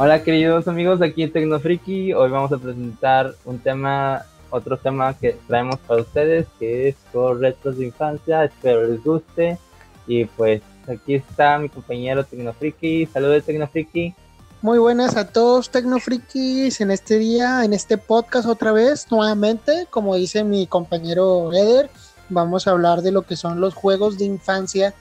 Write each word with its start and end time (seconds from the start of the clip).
Hola 0.00 0.22
queridos 0.22 0.68
amigos, 0.68 1.02
aquí 1.02 1.24
en 1.24 1.32
Tecnofriki. 1.32 2.12
Hoy 2.12 2.30
vamos 2.30 2.52
a 2.52 2.58
presentar 2.58 3.34
un 3.44 3.58
tema, 3.58 4.22
otro 4.48 4.76
tema 4.76 5.12
que 5.18 5.36
traemos 5.48 5.80
para 5.80 6.02
ustedes, 6.02 6.46
que 6.60 6.90
es 6.90 6.94
por 7.12 7.40
retos 7.40 7.78
de 7.78 7.86
infancia. 7.86 8.44
Espero 8.44 8.86
les 8.86 9.02
guste. 9.02 9.58
Y 10.06 10.26
pues 10.26 10.62
aquí 10.86 11.16
está 11.16 11.58
mi 11.58 11.68
compañero 11.68 12.22
Tecnofriki. 12.22 13.06
Saludos 13.06 13.42
Tecnofriki. 13.42 14.14
Muy 14.62 14.78
buenas 14.78 15.16
a 15.16 15.26
todos 15.26 15.68
Tecnofrikis 15.70 16.80
en 16.80 16.92
este 16.92 17.18
día, 17.18 17.64
en 17.64 17.72
este 17.72 17.98
podcast 17.98 18.46
otra 18.46 18.70
vez, 18.70 19.10
nuevamente, 19.10 19.88
como 19.90 20.14
dice 20.14 20.44
mi 20.44 20.68
compañero 20.68 21.52
Eder, 21.52 21.90
vamos 22.28 22.68
a 22.68 22.70
hablar 22.70 23.02
de 23.02 23.10
lo 23.10 23.22
que 23.22 23.34
son 23.34 23.60
los 23.60 23.74
juegos 23.74 24.16
de 24.16 24.26
infancia, 24.26 24.94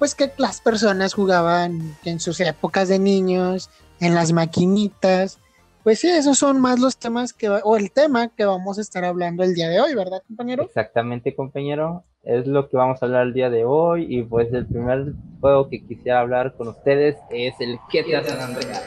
pues 0.00 0.16
que 0.16 0.32
las 0.38 0.60
personas 0.60 1.14
jugaban 1.14 1.96
en 2.04 2.18
sus 2.18 2.40
épocas 2.40 2.88
de 2.88 2.98
niños, 2.98 3.70
en 4.00 4.14
las 4.14 4.32
maquinitas. 4.32 5.38
Pues 5.82 6.00
sí, 6.00 6.08
esos 6.08 6.36
son 6.36 6.60
más 6.60 6.78
los 6.78 6.98
temas 6.98 7.32
que, 7.32 7.48
o 7.48 7.76
el 7.76 7.90
tema 7.90 8.28
que 8.28 8.44
vamos 8.44 8.78
a 8.78 8.82
estar 8.82 9.04
hablando 9.04 9.42
el 9.44 9.54
día 9.54 9.68
de 9.68 9.80
hoy, 9.80 9.94
¿verdad, 9.94 10.22
compañero? 10.26 10.64
Exactamente, 10.64 11.34
compañero. 11.34 12.04
Es 12.22 12.46
lo 12.46 12.68
que 12.68 12.76
vamos 12.76 13.02
a 13.02 13.06
hablar 13.06 13.28
el 13.28 13.32
día 13.32 13.48
de 13.48 13.64
hoy. 13.64 14.06
Y 14.08 14.22
pues 14.22 14.52
el 14.52 14.66
primer 14.66 15.14
juego 15.40 15.70
que 15.70 15.86
quisiera 15.86 16.20
hablar 16.20 16.54
con 16.54 16.68
ustedes 16.68 17.16
es 17.30 17.54
el 17.60 17.78
GTA 17.90 18.22
San 18.22 18.40
Andreas. 18.40 18.82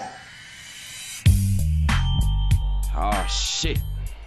Oh 2.95 3.25
shit, 3.27 3.79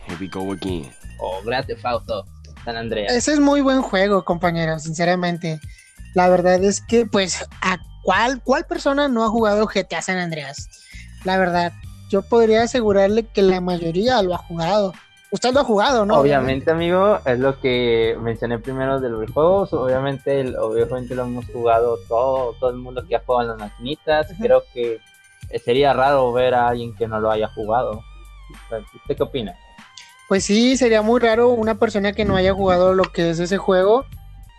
here 0.09 0.19
we 0.21 0.27
go 0.27 0.53
again. 0.53 0.91
O 1.21 1.41
Grand 1.45 1.67
Theft 1.67 1.85
Auto 1.85 2.25
San 2.65 2.77
Andreas. 2.77 3.13
Ese 3.13 3.33
es 3.33 3.39
muy 3.39 3.61
buen 3.61 3.81
juego, 3.81 4.25
compañero, 4.25 4.81
sinceramente. 4.81 5.61
La 6.15 6.29
verdad 6.29 6.63
es 6.65 6.81
que, 6.81 7.07
pues, 7.07 7.47
a 7.61 7.79
¿Cuál, 8.07 8.41
¿Cuál 8.41 8.65
persona 8.67 9.09
no 9.09 9.25
ha 9.25 9.29
jugado 9.29 9.67
GTA 9.67 10.01
San 10.01 10.19
Andreas? 10.19 10.69
La 11.25 11.39
verdad, 11.39 11.73
yo 12.09 12.23
podría 12.23 12.63
asegurarle 12.63 13.27
que 13.27 13.43
la 13.43 13.61
mayoría 13.61 14.23
lo 14.23 14.33
ha 14.33 14.39
jugado. 14.39 14.93
Usted 15.33 15.53
lo 15.53 15.59
ha 15.59 15.65
jugado, 15.65 16.07
¿no? 16.07 16.21
Obviamente, 16.21 16.71
amigo, 16.71 17.19
es 17.25 17.41
lo 17.41 17.61
que 17.61 18.17
mencioné 18.21 18.61
primero 18.61 19.01
de 19.01 19.09
los 19.09 19.29
juegos. 19.33 19.73
Obviamente, 19.73 20.57
obviamente 20.57 21.17
lo 21.17 21.25
hemos 21.25 21.47
jugado 21.47 21.99
todo, 22.07 22.55
todo 22.61 22.71
el 22.71 22.77
mundo 22.77 23.05
que 23.09 23.17
ha 23.17 23.23
jugado 23.27 23.55
en 23.55 23.59
las 23.59 23.73
maquinitas. 23.73 24.29
Creo 24.41 24.63
que 24.73 25.01
sería 25.65 25.93
raro 25.93 26.33
ver 26.33 26.55
a 26.55 26.69
alguien 26.69 26.95
que 26.95 27.09
no 27.09 27.19
lo 27.19 27.29
haya 27.29 27.49
jugado. 27.49 28.05
¿Usted 28.71 29.17
qué 29.17 29.23
opina? 29.25 29.57
Pues 30.29 30.45
sí, 30.45 30.77
sería 30.77 31.03
muy 31.03 31.19
raro 31.19 31.49
una 31.49 31.75
persona 31.75 32.13
que 32.13 32.25
no 32.25 32.37
haya 32.37 32.55
jugado 32.55 32.95
lo 32.95 33.03
que 33.03 33.31
es 33.31 33.41
ese 33.41 33.59
juego, 33.59 34.05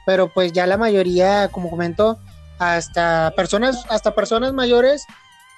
pero 0.06 0.28
pues 0.34 0.52
ya 0.52 0.68
la 0.68 0.76
mayoría, 0.76 1.48
como 1.48 1.70
comento, 1.70 2.20
hasta 2.60 3.32
personas, 3.36 3.86
hasta 3.90 4.16
personas 4.16 4.54
mayores, 4.54 5.06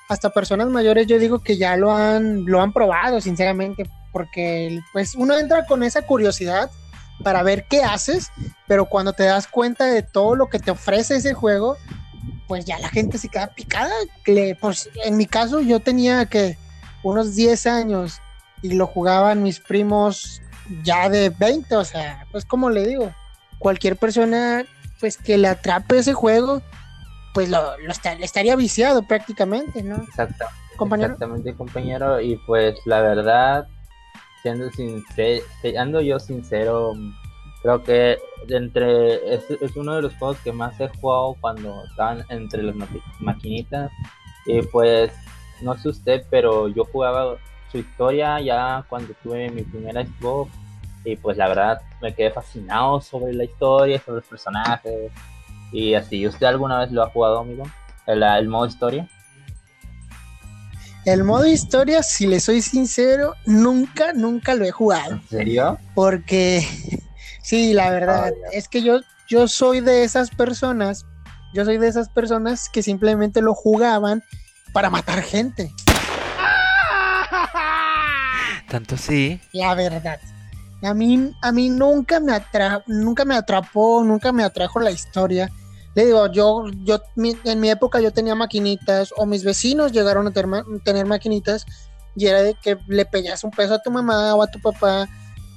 hasta 0.07 0.29
personas 0.31 0.69
mayores 0.69 1.07
yo 1.07 1.19
digo 1.19 1.39
que 1.39 1.57
ya 1.57 1.77
lo 1.77 1.91
han, 1.91 2.45
lo 2.45 2.61
han 2.61 2.73
probado, 2.73 3.21
sinceramente, 3.21 3.89
porque 4.11 4.79
pues 4.91 5.15
uno 5.15 5.37
entra 5.37 5.65
con 5.65 5.83
esa 5.83 6.01
curiosidad 6.01 6.69
para 7.23 7.43
ver 7.43 7.65
qué 7.69 7.83
haces, 7.83 8.31
pero 8.67 8.85
cuando 8.85 9.13
te 9.13 9.23
das 9.23 9.47
cuenta 9.47 9.85
de 9.85 10.03
todo 10.03 10.35
lo 10.35 10.47
que 10.47 10.59
te 10.59 10.71
ofrece 10.71 11.17
ese 11.17 11.33
juego, 11.33 11.77
pues 12.47 12.65
ya 12.65 12.79
la 12.79 12.89
gente 12.89 13.17
se 13.17 13.29
queda 13.29 13.47
picada. 13.47 13.93
pues 14.59 14.89
en 15.05 15.17
mi 15.17 15.25
caso 15.25 15.61
yo 15.61 15.79
tenía 15.79 16.25
que 16.25 16.57
unos 17.03 17.35
10 17.35 17.67
años 17.67 18.21
y 18.61 18.73
lo 18.73 18.87
jugaban 18.87 19.43
mis 19.43 19.59
primos 19.59 20.41
ya 20.83 21.09
de 21.09 21.29
20, 21.29 21.75
o 21.75 21.85
sea, 21.85 22.25
pues 22.31 22.45
como 22.45 22.69
le 22.69 22.85
digo, 22.85 23.13
cualquier 23.57 23.95
persona 23.95 24.65
pues 24.99 25.17
que 25.17 25.37
le 25.37 25.47
atrape 25.47 25.99
ese 25.99 26.13
juego, 26.13 26.61
pues 27.33 27.49
lo, 27.49 27.75
estaría 28.19 28.55
viciado 28.55 29.03
prácticamente, 29.03 29.83
¿no? 29.83 29.97
Exacto. 29.97 30.45
¿Compañero? 30.77 31.13
Exactamente, 31.13 31.53
compañero. 31.55 32.21
Y 32.21 32.37
pues 32.37 32.79
la 32.85 33.01
verdad, 33.01 33.67
siendo 34.41 34.69
sincero, 34.71 36.01
yo 36.01 36.19
sincero, 36.19 36.93
creo 37.61 37.83
que 37.83 38.17
entre 38.47 39.33
es, 39.33 39.43
uno 39.75 39.95
de 39.95 40.03
los 40.03 40.15
juegos 40.15 40.37
que 40.39 40.51
más 40.51 40.79
he 40.79 40.87
jugado 40.87 41.35
cuando 41.41 41.83
estaban 41.85 42.23
entre 42.29 42.63
las 42.63 42.75
maquinitas. 43.19 43.91
Y 44.45 44.61
pues, 44.63 45.11
no 45.61 45.77
sé 45.77 45.89
usted, 45.89 46.25
pero 46.29 46.69
yo 46.69 46.85
jugaba 46.85 47.37
su 47.71 47.77
historia 47.77 48.39
ya 48.39 48.85
cuando 48.89 49.13
tuve 49.21 49.49
mi 49.49 49.63
primera 49.63 50.03
Xbox. 50.03 50.51
Y 51.05 51.15
pues 51.15 51.37
la 51.37 51.47
verdad 51.47 51.81
me 52.01 52.13
quedé 52.13 52.31
fascinado 52.31 52.99
sobre 53.01 53.33
la 53.33 53.45
historia, 53.45 53.99
sobre 53.99 54.17
los 54.17 54.25
personajes, 54.25 55.11
y 55.71 55.93
así. 55.93 56.25
¿Usted 56.27 56.47
alguna 56.47 56.79
vez 56.79 56.91
lo 56.91 57.03
ha 57.03 57.09
jugado, 57.09 57.39
amigo? 57.39 57.63
¿El, 58.05 58.47
modo 58.47 58.65
historia? 58.65 59.07
El 61.05 61.23
modo 61.23 61.45
historia, 61.45 62.01
si 62.03 62.27
le 62.27 62.39
soy 62.39 62.61
sincero, 62.61 63.35
nunca, 63.45 64.13
nunca 64.13 64.55
lo 64.55 64.65
he 64.65 64.71
jugado. 64.71 65.13
¿En 65.13 65.27
serio? 65.27 65.77
Porque, 65.93 66.67
sí, 67.43 67.73
la 67.73 67.89
verdad, 67.91 68.31
es 68.51 68.67
que 68.67 68.81
yo, 68.81 69.01
yo 69.27 69.47
soy 69.47 69.81
de 69.81 70.03
esas 70.03 70.31
personas, 70.31 71.05
yo 71.53 71.65
soy 71.65 71.77
de 71.77 71.87
esas 71.87 72.09
personas 72.09 72.69
que 72.69 72.81
simplemente 72.81 73.41
lo 73.41 73.53
jugaban 73.53 74.23
para 74.73 74.89
matar 74.89 75.21
gente. 75.21 75.71
Tanto 78.69 78.97
sí. 78.97 79.39
La 79.51 79.73
verdad. 79.75 80.19
A 80.81 80.93
mí, 80.93 81.33
a 81.41 81.51
mí 81.51 81.69
nunca 81.69 82.19
me 82.19 82.31
atra 82.31 82.83
nunca 82.87 83.25
me 83.25 83.35
atrapó, 83.35 84.03
nunca 84.03 84.31
me 84.31 84.43
atrajo 84.43 84.79
la 84.79 84.91
historia. 84.91 85.49
Le 85.95 86.05
digo, 86.05 86.27
yo, 86.27 86.65
yo 86.83 87.01
en 87.15 87.59
mi 87.59 87.69
época 87.69 87.99
yo 87.99 88.11
tenía 88.11 88.35
maquinitas, 88.35 89.13
o 89.17 89.25
mis 89.25 89.43
vecinos 89.43 89.91
llegaron 89.91 90.27
a 90.27 90.31
tener 90.31 91.05
maquinitas, 91.05 91.65
y 92.15 92.27
era 92.27 92.41
de 92.41 92.55
que 92.55 92.77
le 92.87 93.05
pegas 93.05 93.43
un 93.43 93.51
peso 93.51 93.75
a 93.75 93.81
tu 93.81 93.91
mamá 93.91 94.35
o 94.35 94.41
a 94.41 94.47
tu 94.47 94.59
papá, 94.61 95.07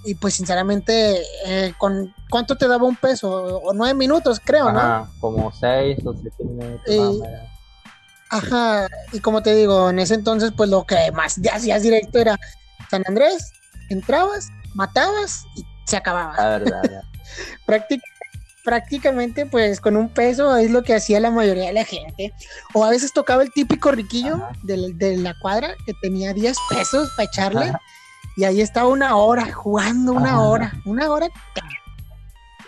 y 0.05 0.15
pues 0.15 0.35
sinceramente, 0.35 1.23
eh, 1.47 1.75
con 1.79 2.13
¿cuánto 2.29 2.57
te 2.57 2.67
daba 2.67 2.87
un 2.87 2.97
peso? 2.97 3.31
O 3.31 3.73
nueve 3.73 3.95
minutos, 3.95 4.41
creo, 4.45 4.73
¿no? 4.73 5.09
Como 5.21 5.53
seis 5.53 5.99
o 6.05 6.13
siete 6.15 6.45
minutos. 6.45 7.21
ajá, 8.31 8.89
y 9.13 9.21
como 9.21 9.43
te 9.43 9.55
digo, 9.55 9.91
en 9.91 9.99
ese 9.99 10.15
entonces, 10.15 10.53
pues 10.57 10.71
lo 10.71 10.85
que 10.85 11.13
más 11.13 11.39
hacías 11.53 11.83
directo 11.83 12.19
era 12.19 12.39
San 12.91 13.05
Andrés, 13.07 13.53
entrabas, 13.91 14.49
matabas 14.75 15.45
y 15.57 15.65
se 15.87 15.97
acababa. 15.97 16.37
La 16.37 16.59
verdad. 16.59 16.83
prácticamente 17.67 18.12
pues 19.51 19.81
con 19.81 19.97
un 19.97 20.09
peso 20.09 20.57
es 20.57 20.71
lo 20.71 20.83
que 20.83 20.95
hacía 20.95 21.21
la 21.21 21.31
mayoría 21.31 21.67
de 21.67 21.73
la 21.73 21.85
gente. 21.85 22.33
O 22.75 22.85
a 22.85 22.91
veces 22.91 23.13
tocaba 23.13 23.43
el 23.43 23.53
típico 23.53 23.91
riquillo 23.91 24.41
de, 24.63 25.17
la 25.17 25.35
cuadra 25.41 25.75
que 25.85 25.93
tenía 26.01 26.33
10 26.33 26.57
pesos 26.71 27.11
para 27.17 27.29
echarle 27.29 27.73
y 28.37 28.45
ahí 28.45 28.61
estaba 28.61 28.89
una 28.89 29.17
hora 29.17 29.53
jugando, 29.53 30.13
una 30.13 30.41
hora, 30.41 30.73
una 30.85 31.11
hora. 31.11 31.29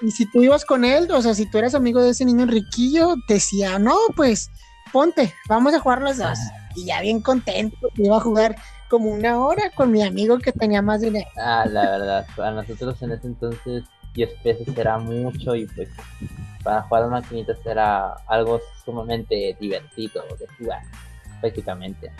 Y 0.03 0.10
si 0.10 0.31
tú 0.31 0.43
ibas 0.43 0.65
con 0.65 0.84
él, 0.84 1.10
o 1.10 1.22
sea, 1.22 1.34
si 1.34 1.47
tú 1.47 1.59
eras 1.59 1.75
amigo 1.75 2.03
de 2.03 2.10
ese 2.10 2.25
niño 2.25 2.44
riquillo, 2.47 3.15
decía, 3.28 3.78
no, 3.78 3.97
pues 4.16 4.50
ponte, 4.93 5.33
vamos 5.49 5.75
a 5.75 5.81
jugar 5.81 6.03
los 6.03 6.19
dos. 6.19 6.38
Y 6.75 6.87
ya 6.87 7.00
bien 7.00 7.21
contento, 7.21 7.77
iba 7.97 8.16
a 8.16 8.21
jugar 8.21 8.56
como 8.91 9.10
una 9.10 9.38
hora 9.38 9.71
con 9.75 9.91
mi 9.91 10.03
amigo 10.03 10.38
que 10.38 10.53
tenía 10.53 10.83
más 10.83 11.00
dinero. 11.00 11.28
Ah, 11.37 11.65
la 11.66 11.83
verdad, 11.83 12.27
para 12.37 12.50
nosotros 12.50 13.00
en 13.03 13.12
ese 13.12 13.27
entonces 13.28 13.84
10 14.15 14.31
pesos 14.43 14.77
era 14.77 14.99
mucho 14.99 15.55
y 15.55 15.67
pues 15.67 15.89
para 16.63 16.83
jugar 16.83 17.05
a 17.05 17.09
maquinitas 17.09 17.59
era 17.67 18.15
algo 18.27 18.61
sumamente 18.85 19.57
divertido 19.61 20.25
de 20.39 20.47
jugar, 20.59 20.83
prácticamente. 21.41 22.11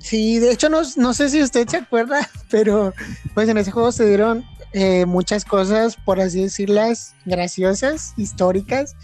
Sí, 0.00 0.38
de 0.38 0.52
hecho 0.52 0.68
no, 0.68 0.80
no 0.96 1.12
sé 1.12 1.28
si 1.28 1.42
usted 1.42 1.68
se 1.68 1.78
acuerda, 1.78 2.28
pero 2.50 2.92
pues 3.34 3.48
en 3.48 3.58
ese 3.58 3.70
juego 3.70 3.92
se 3.92 4.06
dieron 4.06 4.44
eh, 4.72 5.06
muchas 5.06 5.44
cosas, 5.44 5.96
por 5.96 6.20
así 6.20 6.42
decirlas, 6.42 7.14
graciosas, 7.24 8.14
históricas. 8.16 8.96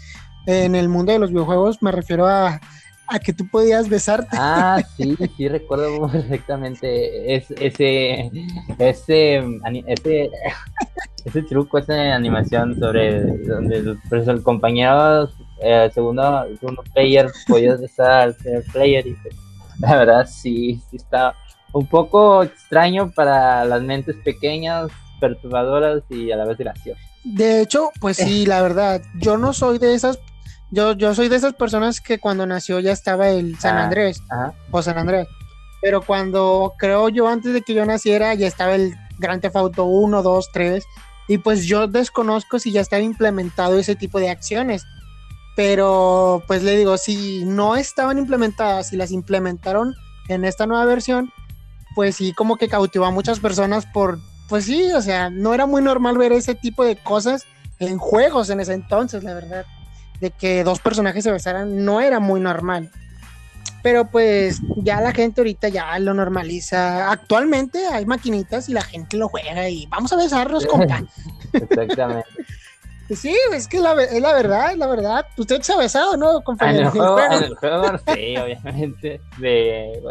En 0.47 0.73
el 0.73 0.89
mundo 0.89 1.11
de 1.11 1.19
los 1.19 1.29
videojuegos 1.29 1.83
me 1.83 1.91
refiero 1.91 2.27
a 2.27 2.59
a 3.11 3.19
que 3.19 3.33
tú 3.33 3.47
podías 3.47 3.89
besarte. 3.89 4.37
Ah, 4.39 4.81
sí, 4.97 5.15
sí, 5.37 5.47
recuerdo 5.47 6.09
perfectamente 6.09 7.35
ese, 7.35 7.53
ese, 7.59 8.31
ese, 8.79 9.43
ese, 11.25 11.41
truco, 11.43 11.77
esa 11.77 12.15
animación 12.15 12.79
sobre 12.79 13.21
donde 13.45 13.77
el, 13.77 13.99
pues, 14.09 14.27
el 14.27 14.41
compañero, 14.41 15.25
eh, 15.61 15.85
el 15.85 15.91
segundo, 15.91 16.47
segundo 16.59 16.83
player, 16.93 17.29
podía 17.47 17.75
besar 17.75 18.11
al 18.11 18.35
primer 18.35 18.63
player 18.71 19.07
y 19.07 19.13
pues, 19.15 19.35
la 19.79 19.97
verdad 19.97 20.27
sí, 20.27 20.81
sí 20.89 20.95
está 20.95 21.35
un 21.73 21.85
poco 21.87 22.43
extraño 22.43 23.11
para 23.11 23.65
las 23.65 23.81
mentes 23.81 24.15
pequeñas, 24.23 24.89
perturbadoras 25.19 26.03
y 26.09 26.31
a 26.31 26.37
la 26.37 26.45
vez 26.45 26.57
graciosas. 26.57 27.03
De 27.23 27.61
hecho, 27.61 27.91
pues 27.99 28.17
sí, 28.17 28.45
la 28.45 28.61
verdad, 28.61 29.01
yo 29.19 29.37
no 29.37 29.53
soy 29.53 29.77
de 29.77 29.93
esas 29.93 30.17
yo, 30.71 30.93
yo 30.93 31.13
soy 31.13 31.27
de 31.27 31.35
esas 31.35 31.53
personas 31.53 31.99
que 31.99 32.19
cuando 32.19 32.45
nació 32.45 32.79
ya 32.79 32.93
estaba 32.93 33.29
el 33.29 33.59
San 33.59 33.77
ah, 33.77 33.83
Andrés 33.83 34.23
o 34.71 34.81
San 34.81 34.97
Andrés. 34.97 35.27
Pero 35.81 36.01
cuando 36.01 36.73
creo 36.77 37.09
yo 37.09 37.27
antes 37.27 37.53
de 37.53 37.61
que 37.61 37.73
yo 37.73 37.85
naciera 37.85 38.33
ya 38.33 38.47
estaba 38.47 38.75
el 38.75 38.95
Gran 39.19 39.41
Theft 39.41 39.55
Auto 39.57 39.85
1, 39.85 40.23
2, 40.23 40.49
3 40.53 40.83
y 41.27 41.37
pues 41.39 41.65
yo 41.65 41.87
desconozco 41.87 42.59
si 42.59 42.71
ya 42.71 42.81
estaba 42.81 43.01
implementado 43.01 43.77
ese 43.77 43.95
tipo 43.95 44.19
de 44.19 44.29
acciones. 44.29 44.83
Pero 45.55 46.43
pues 46.47 46.63
le 46.63 46.77
digo, 46.77 46.97
si 46.97 47.43
no 47.43 47.75
estaban 47.75 48.17
implementadas, 48.17 48.89
si 48.89 48.95
las 48.95 49.11
implementaron 49.11 49.93
en 50.29 50.45
esta 50.45 50.65
nueva 50.65 50.85
versión, 50.85 51.31
pues 51.95 52.15
sí, 52.15 52.33
como 52.33 52.55
que 52.55 52.69
cautivó 52.69 53.05
a 53.05 53.11
muchas 53.11 53.39
personas 53.41 53.85
por, 53.85 54.19
pues 54.47 54.65
sí, 54.65 54.93
o 54.93 55.01
sea, 55.01 55.29
no 55.29 55.53
era 55.53 55.65
muy 55.65 55.81
normal 55.81 56.17
ver 56.17 56.31
ese 56.31 56.55
tipo 56.55 56.85
de 56.85 56.95
cosas 56.95 57.45
en 57.79 57.97
juegos 57.97 58.49
en 58.49 58.61
ese 58.61 58.73
entonces, 58.73 59.23
la 59.23 59.33
verdad. 59.33 59.65
De 60.21 60.31
que 60.31 60.63
dos 60.63 60.79
personajes 60.79 61.23
se 61.23 61.31
besaran 61.31 61.83
no 61.83 61.99
era 61.99 62.19
muy 62.19 62.39
normal. 62.39 62.89
Pero 63.83 64.05
pues 64.05 64.61
ya 64.77 65.01
la 65.01 65.11
gente 65.11 65.41
ahorita 65.41 65.67
ya 65.69 65.97
lo 65.99 66.13
normaliza. 66.13 67.11
Actualmente 67.11 67.87
hay 67.87 68.05
maquinitas 68.05 68.69
y 68.69 68.73
la 68.73 68.83
gente 68.83 69.17
lo 69.17 69.27
juega 69.27 69.67
y 69.67 69.87
vamos 69.87 70.13
a 70.13 70.17
besarnos, 70.17 70.65
compa. 70.65 71.03
Exactamente. 71.53 72.29
Sí, 73.15 73.35
es 73.51 73.67
que 73.67 73.79
la, 73.79 74.01
es 74.03 74.21
la 74.21 74.33
verdad, 74.33 74.71
es 74.71 74.77
la 74.77 74.87
verdad. 74.87 75.25
Usted 75.37 75.61
se 75.61 75.73
ha 75.73 75.77
besado, 75.77 76.15
¿no, 76.15 76.41
compañero? 76.41 76.79
En 76.79 76.85
el 76.85 76.91
juego, 76.91 77.19
en 77.19 77.43
el 77.43 77.55
juego 77.55 77.97
sí, 78.13 78.37
obviamente. 78.37 79.21
De, 79.37 80.01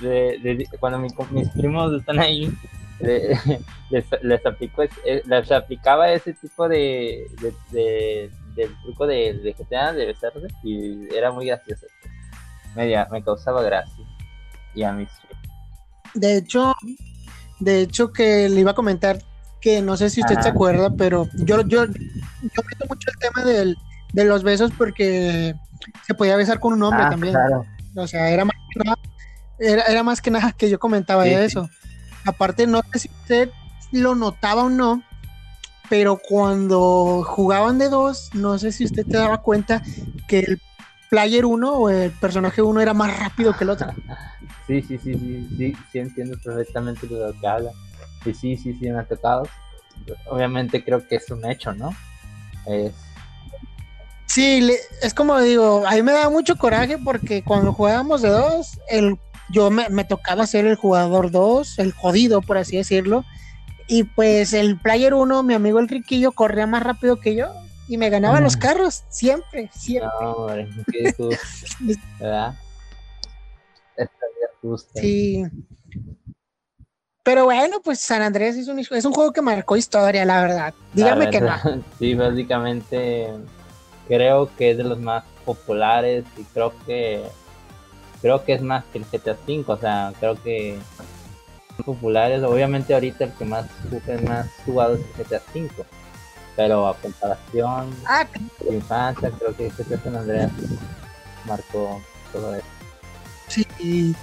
de, 0.00 0.38
de, 0.42 0.68
cuando 0.78 0.98
mis 0.98 1.48
primos 1.50 1.94
están 1.94 2.18
ahí, 2.18 2.52
les, 3.00 4.06
les, 4.22 4.46
aplico, 4.46 4.82
eh, 4.82 5.22
les 5.24 5.50
aplicaba 5.50 6.12
ese 6.12 6.34
tipo 6.34 6.68
de, 6.68 7.26
de, 7.70 8.30
del 8.54 8.74
truco 8.82 9.06
de, 9.06 9.34
de 9.34 9.52
GTA, 9.52 9.92
de 9.92 10.06
besarse, 10.06 10.48
y 10.62 11.14
era 11.14 11.30
muy 11.32 11.46
gracioso. 11.46 11.86
Me, 12.74 12.94
me 13.10 13.22
causaba 13.22 13.62
gracia. 13.62 14.04
Y 14.74 14.82
a 14.82 14.92
mí 14.92 15.06
De 16.14 16.38
hecho, 16.38 16.72
de 17.60 17.82
hecho 17.82 18.12
que 18.12 18.48
le 18.48 18.60
iba 18.60 18.70
a 18.70 18.74
comentar 18.74 19.18
que 19.60 19.80
no 19.80 19.96
sé 19.96 20.10
si 20.10 20.20
usted 20.20 20.40
se 20.40 20.48
acuerda, 20.48 20.90
pero 20.90 21.28
yo, 21.34 21.60
yo, 21.62 21.86
yo 21.86 22.62
meto 22.68 22.86
mucho 22.88 23.10
el 23.10 23.18
tema 23.18 23.44
del, 23.44 23.76
de 24.12 24.24
los 24.24 24.42
besos 24.42 24.72
porque 24.76 25.54
se 26.04 26.14
podía 26.14 26.36
besar 26.36 26.58
con 26.58 26.72
un 26.72 26.82
hombre 26.82 27.04
ah, 27.04 27.10
también. 27.10 27.36
O 27.94 28.06
sea, 28.06 28.30
era 28.30 28.44
más 28.44 28.56
que 28.72 28.84
nada, 28.84 28.98
era, 29.58 30.02
más 30.02 30.20
que 30.20 30.30
nada 30.30 30.52
que 30.52 30.68
yo 30.68 30.78
comentaba 30.78 31.24
de 31.24 31.44
eso. 31.44 31.68
Aparte, 32.24 32.66
no 32.66 32.80
sé 32.92 32.98
si 32.98 33.08
usted 33.08 33.50
lo 33.92 34.14
notaba 34.14 34.64
o 34.64 34.70
no, 34.70 35.02
pero 35.92 36.16
cuando 36.16 37.22
jugaban 37.22 37.76
de 37.76 37.90
dos, 37.90 38.30
no 38.32 38.56
sé 38.56 38.72
si 38.72 38.86
usted 38.86 39.06
te 39.06 39.18
daba 39.18 39.42
cuenta 39.42 39.82
que 40.26 40.38
el 40.38 40.58
player 41.10 41.44
1 41.44 41.70
o 41.70 41.90
el 41.90 42.10
personaje 42.12 42.62
1 42.62 42.80
era 42.80 42.94
más 42.94 43.14
rápido 43.18 43.54
que 43.54 43.64
el 43.64 43.70
otro. 43.70 43.92
Sí, 44.66 44.80
sí, 44.80 44.96
sí, 44.96 45.12
sí, 45.12 45.48
sí, 45.58 45.76
sí 45.90 45.98
entiendo 45.98 46.38
perfectamente 46.42 47.06
lo 47.08 47.38
que 47.38 47.46
habla. 47.46 47.72
Sí, 48.24 48.32
sí, 48.32 48.56
sí, 48.56 48.72
sí, 48.80 48.90
me 48.90 49.00
ha 49.00 49.04
tocado. 49.04 49.42
Obviamente 50.30 50.82
creo 50.82 51.06
que 51.06 51.16
es 51.16 51.30
un 51.30 51.44
hecho, 51.44 51.74
¿no? 51.74 51.90
Es... 52.66 52.94
Sí, 54.26 54.66
es 55.02 55.12
como 55.12 55.38
digo, 55.40 55.86
a 55.86 55.92
mí 55.92 56.02
me 56.02 56.12
da 56.12 56.30
mucho 56.30 56.56
coraje 56.56 56.96
porque 56.96 57.44
cuando 57.44 57.74
jugábamos 57.74 58.22
de 58.22 58.30
dos, 58.30 58.80
el, 58.88 59.18
yo 59.50 59.70
me, 59.70 59.90
me 59.90 60.04
tocaba 60.04 60.46
ser 60.46 60.64
el 60.64 60.76
jugador 60.76 61.30
2, 61.30 61.78
el 61.78 61.92
jodido, 61.92 62.40
por 62.40 62.56
así 62.56 62.78
decirlo. 62.78 63.26
Y 63.92 64.04
pues 64.04 64.54
el 64.54 64.78
player 64.78 65.12
1, 65.12 65.42
mi 65.42 65.52
amigo 65.52 65.78
el 65.78 65.86
riquillo, 65.86 66.32
corría 66.32 66.66
más 66.66 66.82
rápido 66.82 67.20
que 67.20 67.34
yo 67.34 67.52
y 67.86 67.98
me 67.98 68.08
ganaba 68.08 68.40
los 68.40 68.56
carros, 68.56 69.04
siempre, 69.10 69.68
siempre. 69.70 70.08
No, 70.22 70.32
hombre, 70.32 70.66
qué 70.90 71.14
¿verdad? 72.18 72.54
Sí. 74.94 75.44
Pero 77.22 77.44
bueno, 77.44 77.82
pues 77.84 78.00
San 78.00 78.22
Andrés 78.22 78.56
es 78.56 78.68
un, 78.68 78.78
es 78.78 79.04
un 79.04 79.12
juego 79.12 79.30
que 79.30 79.42
marcó 79.42 79.76
historia, 79.76 80.24
la 80.24 80.40
verdad. 80.40 80.74
Dígame 80.94 81.28
que 81.28 81.42
no. 81.42 81.54
Sí, 81.98 82.14
básicamente 82.14 83.28
creo 84.08 84.48
que 84.56 84.70
es 84.70 84.78
de 84.78 84.84
los 84.84 85.00
más 85.00 85.22
populares 85.44 86.24
y 86.38 86.44
creo 86.44 86.72
que 86.86 87.22
creo 88.22 88.42
que 88.42 88.54
es 88.54 88.62
más 88.62 88.84
que 88.86 89.00
el 89.00 89.04
GTA 89.04 89.36
V, 89.46 89.64
o 89.66 89.76
sea, 89.76 90.14
creo 90.18 90.42
que 90.42 90.78
populares. 91.84 92.42
Obviamente 92.42 92.94
ahorita 92.94 93.24
el 93.24 93.32
que 93.32 93.44
más 93.44 93.66
es 94.06 94.22
más 94.22 94.46
jugado 94.64 94.94
es 94.94 95.00
el 95.00 95.24
GTA 95.24 95.42
V, 95.54 95.70
pero 96.56 96.88
a 96.88 96.96
comparación 96.96 97.94
ah, 98.06 98.26
de 98.60 98.74
infancia, 98.74 99.30
creo 99.38 99.56
que 99.56 99.70
GTA 99.70 100.02
San 100.02 100.16
Andrés 100.16 100.50
marcó 101.46 102.00
todo 102.32 102.54
eso. 102.54 102.64
Sí, 103.48 104.14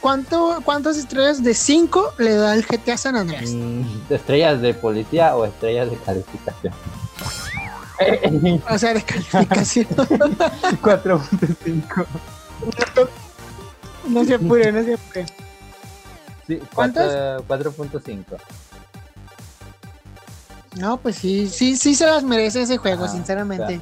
¿Cuánto, 0.00 0.60
¿Cuántas 0.64 0.96
estrellas 0.98 1.42
de 1.42 1.54
5 1.54 2.14
le 2.18 2.34
da 2.34 2.54
el 2.54 2.62
GTA 2.62 2.98
San 2.98 3.16
Andreas? 3.16 3.50
Mm, 3.50 3.82
¿Estrellas 4.10 4.60
de 4.60 4.74
policía 4.74 5.34
o 5.34 5.46
estrellas 5.46 5.90
de 5.90 5.96
calificación? 5.96 6.74
o 8.68 8.78
sea, 8.78 8.92
de 8.92 9.02
calificación. 9.02 9.86
4.5. 9.86 12.06
No 14.08 14.24
se 14.26 14.34
apure, 14.34 14.72
no 14.72 14.84
se 14.84 14.92
apure. 14.94 15.24
Sí, 16.60 16.66
¿Cuántas? 16.74 17.42
4.5. 17.46 18.24
No, 20.76 20.96
pues 20.96 21.16
sí, 21.16 21.48
sí, 21.48 21.76
sí 21.76 21.94
se 21.94 22.06
las 22.06 22.22
merece 22.22 22.62
ese 22.62 22.78
juego, 22.78 23.04
ah, 23.04 23.08
sinceramente. 23.08 23.80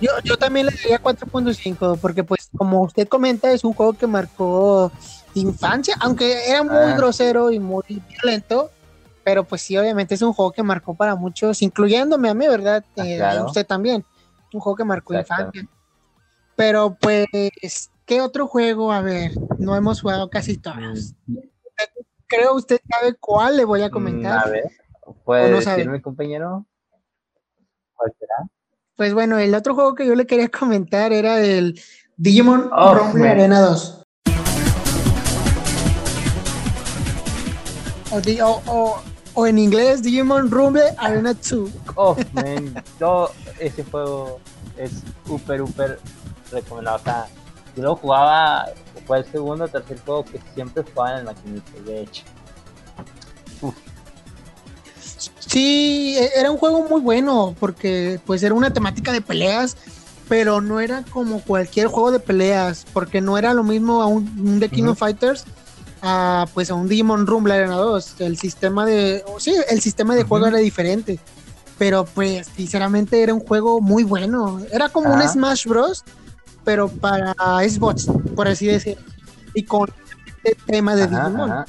Yo, 0.00 0.10
yo 0.24 0.36
también 0.36 0.66
le 0.66 0.72
daría 0.72 1.02
4.5 1.02 1.98
porque 1.98 2.24
pues 2.24 2.50
como 2.56 2.82
usted 2.82 3.08
comenta 3.08 3.52
es 3.52 3.64
un 3.64 3.72
juego 3.72 3.92
que 3.92 4.06
marcó 4.06 4.90
infancia, 5.34 5.96
aunque 6.00 6.50
era 6.50 6.62
muy 6.62 6.76
ah. 6.76 6.96
grosero 6.96 7.50
y 7.50 7.58
muy 7.58 8.02
violento, 8.08 8.70
pero 9.24 9.44
pues 9.44 9.62
sí, 9.62 9.76
obviamente 9.78 10.14
es 10.14 10.22
un 10.22 10.32
juego 10.32 10.52
que 10.52 10.62
marcó 10.62 10.94
para 10.94 11.14
muchos, 11.14 11.62
incluyéndome 11.62 12.28
a 12.28 12.34
mí, 12.34 12.46
¿verdad? 12.48 12.84
Ah, 12.98 13.06
eh, 13.06 13.42
usted 13.44 13.66
también, 13.66 14.04
un 14.52 14.60
juego 14.60 14.76
que 14.76 14.84
marcó 14.84 15.14
infancia. 15.14 15.66
Pero 16.56 16.96
pues, 17.00 17.90
¿qué 18.06 18.20
otro 18.20 18.46
juego? 18.46 18.92
A 18.92 19.00
ver, 19.00 19.32
no 19.58 19.76
hemos 19.76 20.00
jugado 20.00 20.30
casi 20.30 20.56
todos. 20.56 21.14
Creo 22.26 22.54
usted 22.54 22.80
sabe 22.88 23.14
cuál 23.14 23.56
le 23.56 23.64
voy 23.64 23.82
a 23.82 23.90
comentar. 23.90 24.38
Mm, 24.38 24.48
a 24.48 24.50
ver, 24.50 24.64
¿puede 25.24 25.50
decirme, 25.50 26.00
compañero? 26.00 26.66
¿Cuál 27.94 28.12
será? 28.18 28.50
Pues 28.96 29.14
bueno, 29.14 29.38
el 29.38 29.54
otro 29.54 29.74
juego 29.74 29.94
que 29.94 30.06
yo 30.06 30.14
le 30.14 30.26
quería 30.26 30.48
comentar 30.48 31.12
era 31.12 31.40
el 31.40 31.80
Digimon 32.16 32.70
oh, 32.72 32.94
Rumble 32.94 33.28
Arena 33.28 33.60
2. 33.60 33.98
O, 39.34 39.46
en 39.46 39.58
inglés, 39.58 40.02
Digimon 40.02 40.50
Rumble 40.50 40.94
Arena 40.98 41.34
2. 41.34 41.70
Oh, 41.96 42.16
man, 42.32 42.82
ese 43.58 43.84
juego 43.84 44.40
es 44.76 45.02
súper, 45.26 45.58
súper 45.58 45.98
recomendado. 46.50 46.98
O 46.98 47.00
sea, 47.00 47.26
yo 47.76 47.82
lo 47.82 47.96
jugaba, 47.96 48.66
fue 49.06 49.18
el 49.18 49.24
segundo 49.30 49.64
o 49.64 49.68
tercer 49.68 49.98
juego 50.04 50.24
que 50.24 50.40
siempre 50.54 50.82
jugaba 50.82 51.12
en 51.12 51.18
el 51.18 51.24
maquinito, 51.24 51.82
de 51.84 52.02
hecho. 52.02 52.24
Sí, 55.38 56.16
e, 56.18 56.30
era 56.36 56.50
un 56.50 56.56
juego 56.56 56.86
muy 56.88 57.00
bueno 57.00 57.54
porque 57.58 58.20
pues 58.26 58.42
era 58.42 58.54
una 58.54 58.72
temática 58.72 59.12
de 59.12 59.20
peleas, 59.20 59.76
pero 60.28 60.60
no 60.60 60.80
era 60.80 61.04
como 61.10 61.40
cualquier 61.42 61.88
juego 61.88 62.10
de 62.10 62.20
peleas, 62.20 62.86
porque 62.92 63.20
no 63.20 63.38
era 63.38 63.54
lo 63.54 63.62
mismo 63.62 64.02
a 64.02 64.06
un, 64.06 64.58
The 64.60 64.68
King 64.68 64.84
of 64.84 64.98
Fighters 64.98 65.44
a 66.02 66.46
pues 66.52 66.70
a 66.70 66.74
un 66.74 66.88
Digimon 66.88 67.26
Rumble 67.26 67.54
Arena 67.54 67.76
2. 67.76 68.20
El 68.20 68.36
sistema 68.36 68.84
de 68.84 69.24
sí, 69.38 69.54
el 69.68 69.80
sistema 69.80 70.14
de 70.14 70.24
juego 70.24 70.46
era 70.46 70.58
diferente. 70.58 71.20
Pero 71.78 72.04
pues 72.04 72.48
sinceramente 72.56 73.22
era 73.22 73.32
un 73.34 73.40
juego 73.40 73.80
muy 73.80 74.04
bueno. 74.04 74.60
Era 74.72 74.88
como 74.88 75.12
un 75.12 75.22
Smash 75.22 75.66
Bros, 75.66 76.04
pero 76.64 76.88
para 76.88 77.34
Xbox, 77.68 78.06
por 78.34 78.48
así 78.48 78.66
decirlo. 78.66 79.02
Y 79.54 79.64
con 79.64 79.90
el 80.44 80.56
tema 80.66 80.94
de 80.96 81.06
Digimon. 81.06 81.64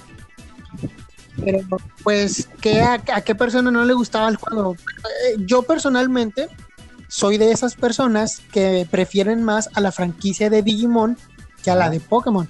Pero, 1.44 1.60
pues, 2.04 2.48
¿qué, 2.62 2.82
a, 2.82 3.00
qué 3.00 3.36
persona 3.36 3.72
no 3.72 3.84
le 3.86 3.94
gustaba 3.94 4.30
el 4.30 4.36
juego? 4.36 4.76
Eh, 4.76 5.38
yo 5.40 5.64
personalmente 5.64 6.48
soy 7.08 7.38
de 7.38 7.52
esas 7.52 7.76
personas 7.76 8.42
que 8.52 8.88
prefieren 8.90 9.44
más 9.44 9.70
a 9.74 9.82
la 9.82 9.92
franquicia 9.92 10.50
de 10.50 10.62
Digimon 10.62 11.18
que 11.64 11.72
a 11.72 11.76
la 11.76 11.90
de 11.90 12.00
Pokémon. 12.00 12.48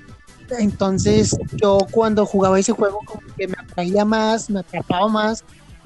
Entonces, 0.59 1.35
yo 1.53 1.79
cuando 1.91 2.25
jugaba 2.25 2.59
ese 2.59 2.73
juego, 2.73 3.00
como 3.05 3.21
que 3.38 3.47
me 3.47 3.55
atraía 3.57 4.05
más, 4.05 4.50
me 4.50 4.59
atrapaba 4.59 5.07
más, 5.07 5.43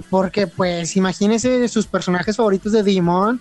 porque, 0.10 0.48
pues, 0.48 0.96
imagínense 0.96 1.68
sus 1.68 1.88
personajes 1.88 2.36
favoritos 2.36 2.72
de 2.72 2.84
Digimon, 2.84 3.40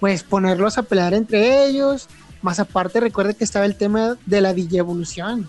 pues 0.00 0.22
ponerlos 0.22 0.76
a 0.78 0.82
pelear 0.82 1.14
entre 1.14 1.66
ellos. 1.66 2.08
Más 2.44 2.60
aparte, 2.60 3.00
recuerde 3.00 3.32
que 3.32 3.42
estaba 3.42 3.64
el 3.64 3.74
tema 3.74 4.18
de 4.26 4.42
la 4.42 4.52
Digievolución. 4.52 5.48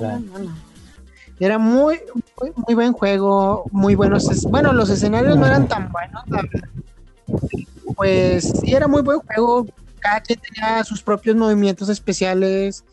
No, 0.00 0.20
no, 0.20 0.38
no. 0.38 0.56
Era 1.40 1.58
muy, 1.58 1.98
muy, 2.54 2.74
buen 2.76 2.92
juego, 2.92 3.64
muy 3.72 3.96
buenos. 3.96 4.28
Bueno, 4.48 4.72
los 4.72 4.90
escenarios 4.90 5.36
no 5.36 5.44
eran 5.44 5.66
tan 5.66 5.90
buenos, 5.90 6.22
Pues 7.96 8.44
sí, 8.60 8.72
era 8.72 8.86
muy 8.86 9.02
buen 9.02 9.18
juego. 9.18 9.66
Cada 9.98 10.20
quien 10.20 10.38
tenía 10.38 10.84
sus 10.84 11.02
propios 11.02 11.34
movimientos 11.34 11.88
especiales. 11.88 12.84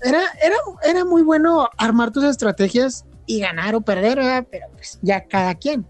Era, 0.00 0.22
era, 0.40 0.56
era 0.84 1.04
muy 1.04 1.22
bueno 1.22 1.68
armar 1.78 2.12
tus 2.12 2.22
estrategias 2.22 3.04
y 3.26 3.40
ganar 3.40 3.74
o 3.74 3.80
perder, 3.80 4.46
pero 4.48 4.66
pues 4.76 5.00
ya 5.02 5.26
cada 5.26 5.56
quien. 5.56 5.84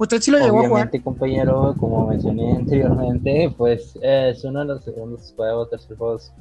Usted 0.00 0.22
sí 0.22 0.30
lo 0.30 0.38
llevó 0.38 0.60
a 0.60 0.68
jugar. 0.68 1.02
compañero, 1.02 1.74
como 1.78 2.06
mencioné 2.06 2.56
anteriormente, 2.56 3.52
pues 3.54 3.98
es 4.00 4.42
uno 4.44 4.60
de 4.60 4.64
los 4.64 4.82
segundos 4.82 5.30
juegos, 5.36 5.68
terceros 5.68 5.98
juegos 5.98 6.32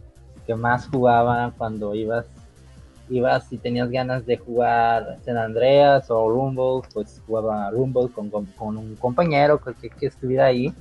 que 0.47 0.55
más 0.55 0.87
jugaba 0.87 1.53
cuando 1.57 1.93
ibas 1.93 2.25
ibas 3.09 3.49
si 3.49 3.57
tenías 3.57 3.89
ganas 3.89 4.25
de 4.25 4.37
jugar 4.37 5.17
San 5.25 5.35
Andreas 5.35 6.09
o 6.09 6.29
Rumble, 6.29 6.87
pues 6.93 7.21
jugaba 7.27 7.69
Rumble 7.71 8.07
con, 8.07 8.29
con, 8.29 8.77
un 8.77 8.95
compañero 8.95 9.59
que, 9.59 9.89
que, 9.89 10.05
estuviera 10.05 10.45
ahí. 10.45 10.73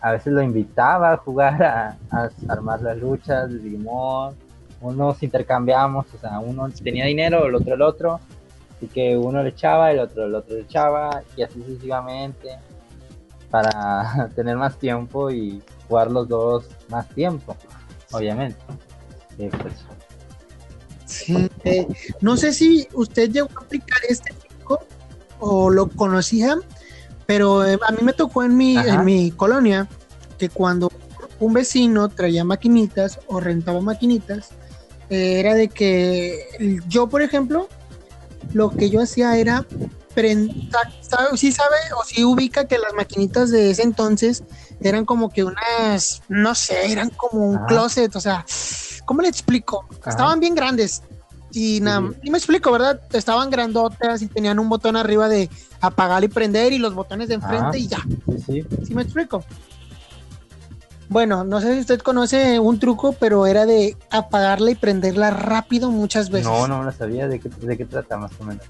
A 0.00 0.12
veces 0.12 0.32
lo 0.32 0.40
invitaba 0.40 1.12
a 1.12 1.16
jugar 1.18 1.62
a, 1.62 2.30
armar 2.48 2.80
las 2.80 2.96
luchas 2.96 3.50
de 3.50 3.58
Digimon. 3.58 4.34
Unos 4.80 5.22
intercambiamos, 5.22 6.06
o 6.14 6.18
sea, 6.18 6.38
uno 6.38 6.66
tenía 6.82 7.04
dinero, 7.04 7.44
el 7.44 7.54
otro 7.56 7.74
el 7.74 7.82
otro. 7.82 8.20
Así 8.82 8.88
que 8.88 9.16
uno 9.16 9.44
le 9.44 9.50
echaba, 9.50 9.92
el 9.92 10.00
otro 10.00 10.26
el 10.26 10.34
otro 10.34 10.56
le 10.56 10.62
echaba, 10.62 11.22
y 11.36 11.42
así 11.42 11.62
sucesivamente 11.62 12.58
para 13.48 14.28
tener 14.34 14.56
más 14.56 14.76
tiempo 14.76 15.30
y 15.30 15.62
jugar 15.86 16.10
los 16.10 16.26
dos 16.26 16.64
más 16.88 17.08
tiempo, 17.10 17.56
obviamente. 18.10 18.58
Pues, 19.36 19.52
sí, 21.04 21.48
eh, 21.62 21.86
no 22.20 22.36
sé 22.36 22.52
si 22.52 22.88
usted 22.92 23.30
llegó 23.30 23.50
a 23.54 23.60
aplicar 23.60 24.00
este 24.08 24.34
truco 24.34 24.80
o 25.38 25.70
lo 25.70 25.88
conocía, 25.88 26.56
pero 27.24 27.64
eh, 27.64 27.78
a 27.86 27.92
mí 27.92 27.98
me 28.02 28.14
tocó 28.14 28.42
en 28.42 28.56
mi, 28.56 28.76
en 28.76 29.04
mi 29.04 29.30
colonia 29.30 29.86
que 30.38 30.48
cuando 30.48 30.90
un 31.38 31.52
vecino 31.52 32.08
traía 32.08 32.42
maquinitas 32.42 33.20
o 33.28 33.38
rentaba 33.38 33.80
maquinitas, 33.80 34.50
eh, 35.08 35.38
era 35.38 35.54
de 35.54 35.68
que 35.68 36.80
yo, 36.88 37.06
por 37.06 37.22
ejemplo, 37.22 37.68
lo 38.52 38.70
que 38.70 38.90
yo 38.90 39.00
hacía 39.00 39.36
era 39.36 39.64
sí 41.36 41.52
sabe 41.52 41.76
o 41.98 42.04
sí 42.04 42.24
ubica 42.24 42.66
que 42.66 42.78
las 42.78 42.92
maquinitas 42.94 43.50
de 43.50 43.70
ese 43.70 43.82
entonces 43.82 44.44
eran 44.80 45.04
como 45.04 45.30
que 45.30 45.44
unas, 45.44 46.22
no 46.28 46.54
sé, 46.54 46.92
eran 46.92 47.10
como 47.10 47.46
un 47.46 47.58
closet, 47.66 48.14
o 48.16 48.20
sea, 48.20 48.44
¿cómo 49.04 49.22
le 49.22 49.28
explico? 49.28 49.86
Estaban 50.06 50.40
bien 50.40 50.54
grandes 50.54 51.02
y 51.52 51.80
nada, 51.80 52.10
y 52.22 52.30
me 52.30 52.38
explico, 52.38 52.72
¿verdad? 52.72 53.00
Estaban 53.12 53.50
grandotas 53.50 54.22
y 54.22 54.26
tenían 54.26 54.58
un 54.58 54.68
botón 54.68 54.96
arriba 54.96 55.28
de 55.28 55.50
apagar 55.80 56.24
y 56.24 56.28
prender 56.28 56.72
y 56.72 56.78
los 56.78 56.94
botones 56.94 57.28
de 57.28 57.34
enfrente 57.34 57.78
y 57.78 57.88
ya. 57.88 58.02
Sí, 58.46 58.64
sí. 58.86 58.94
me 58.94 59.02
explico? 59.02 59.44
Bueno, 61.12 61.44
no 61.44 61.60
sé 61.60 61.74
si 61.74 61.80
usted 61.80 62.00
conoce 62.00 62.58
un 62.58 62.78
truco, 62.78 63.12
pero 63.12 63.46
era 63.46 63.66
de 63.66 63.98
apagarla 64.10 64.70
y 64.70 64.74
prenderla 64.74 65.30
rápido 65.30 65.90
muchas 65.90 66.30
veces. 66.30 66.46
No, 66.46 66.66
no 66.66 66.82
la 66.82 66.92
sabía. 66.92 67.28
¿De 67.28 67.38
qué, 67.38 67.50
de 67.50 67.76
qué 67.76 67.84
trata 67.84 68.16
más 68.16 68.30
o 68.40 68.44
menos? 68.44 68.64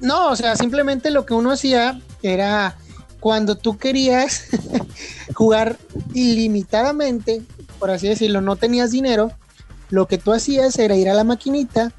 No, 0.00 0.30
o 0.30 0.36
sea, 0.36 0.56
simplemente 0.56 1.12
lo 1.12 1.24
que 1.26 1.34
uno 1.34 1.52
hacía 1.52 2.00
era 2.22 2.76
cuando 3.20 3.56
tú 3.56 3.78
querías 3.78 4.46
jugar 5.34 5.76
ilimitadamente, 6.12 7.42
por 7.78 7.92
así 7.92 8.08
decirlo, 8.08 8.40
no 8.40 8.56
tenías 8.56 8.90
dinero, 8.90 9.30
lo 9.90 10.08
que 10.08 10.18
tú 10.18 10.32
hacías 10.32 10.76
era 10.80 10.96
ir 10.96 11.08
a 11.08 11.14
la 11.14 11.22
maquinita, 11.22 11.92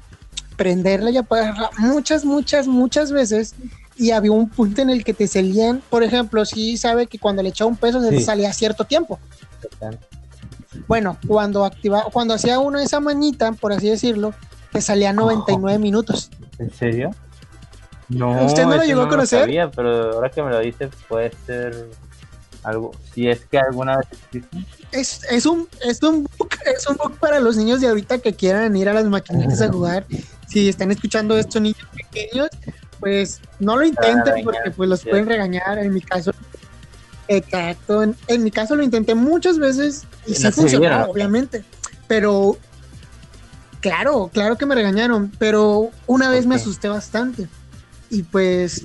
prenderla 0.56 1.10
y 1.10 1.16
apagarla 1.16 1.70
muchas, 1.78 2.26
muchas, 2.26 2.66
muchas 2.66 3.10
veces 3.10 3.54
y 4.02 4.10
había 4.10 4.32
un 4.32 4.48
punto 4.48 4.82
en 4.82 4.90
el 4.90 5.04
que 5.04 5.14
te 5.14 5.28
salían, 5.28 5.80
por 5.88 6.02
ejemplo, 6.02 6.44
si 6.44 6.76
sabe 6.76 7.06
que 7.06 7.20
cuando 7.20 7.40
le 7.40 7.50
echaba 7.50 7.70
un 7.70 7.76
peso 7.76 8.02
se 8.02 8.10
te 8.10 8.20
salía 8.20 8.52
cierto 8.52 8.84
tiempo. 8.84 9.20
Bueno, 10.88 11.16
cuando 11.28 11.64
activaba, 11.64 12.10
cuando 12.12 12.34
hacía 12.34 12.58
uno 12.58 12.80
esa 12.80 12.98
manita, 12.98 13.52
por 13.52 13.72
así 13.72 13.88
decirlo, 13.88 14.34
te 14.72 14.80
salía 14.80 15.12
99 15.12 15.78
minutos. 15.78 16.30
¿En 16.58 16.72
serio? 16.72 17.10
No, 18.08 18.44
¿Usted 18.44 18.64
no 18.64 18.74
lo 18.74 18.82
llegó 18.82 19.02
a 19.02 19.08
conocer? 19.08 19.38
Lo 19.38 19.44
sabía, 19.44 19.70
pero 19.70 20.14
ahora 20.14 20.30
que 20.30 20.42
me 20.42 20.50
lo 20.50 20.58
dice, 20.58 20.90
puede 21.08 21.30
ser 21.46 21.88
algo. 22.64 22.90
Si 23.14 23.28
es 23.28 23.44
que 23.44 23.58
alguna 23.58 23.98
vez 23.98 24.06
existe. 24.10 24.66
Es, 24.90 25.22
es, 25.30 25.46
un, 25.46 25.68
es, 25.84 26.02
un 26.02 26.24
book, 26.24 26.50
es 26.66 26.88
un 26.88 26.96
book 26.96 27.18
para 27.18 27.38
los 27.38 27.56
niños 27.56 27.80
de 27.80 27.86
ahorita 27.86 28.18
que 28.18 28.34
quieran 28.34 28.76
ir 28.76 28.88
a 28.88 28.94
las 28.94 29.04
maquinitas 29.04 29.60
a 29.60 29.68
jugar. 29.72 30.06
Si 30.48 30.68
están 30.68 30.90
escuchando 30.90 31.38
esto 31.38 31.60
niños 31.60 31.86
pequeños, 31.94 32.48
pues 33.02 33.40
no 33.58 33.76
lo 33.76 33.84
intenten 33.84 34.44
porque 34.44 34.70
pues 34.70 34.88
los 34.88 35.02
pueden 35.02 35.26
regañar. 35.26 35.78
En 35.78 35.92
mi 35.92 36.00
caso, 36.00 36.32
exacto. 37.28 38.02
En, 38.02 38.16
en, 38.28 38.42
mi 38.42 38.50
caso 38.50 38.74
lo 38.74 38.82
intenté 38.82 39.14
muchas 39.14 39.58
veces 39.58 40.04
y 40.26 40.34
sí 40.34 40.50
funcionó, 40.50 41.04
obviamente. 41.10 41.64
Pero 42.06 42.56
Claro, 43.82 44.30
claro 44.32 44.56
que 44.56 44.64
me 44.64 44.76
regañaron, 44.76 45.32
pero 45.40 45.90
una 46.06 46.30
vez 46.30 46.46
me 46.46 46.54
asusté 46.54 46.88
bastante. 46.88 47.48
Y 48.10 48.22
pues 48.22 48.84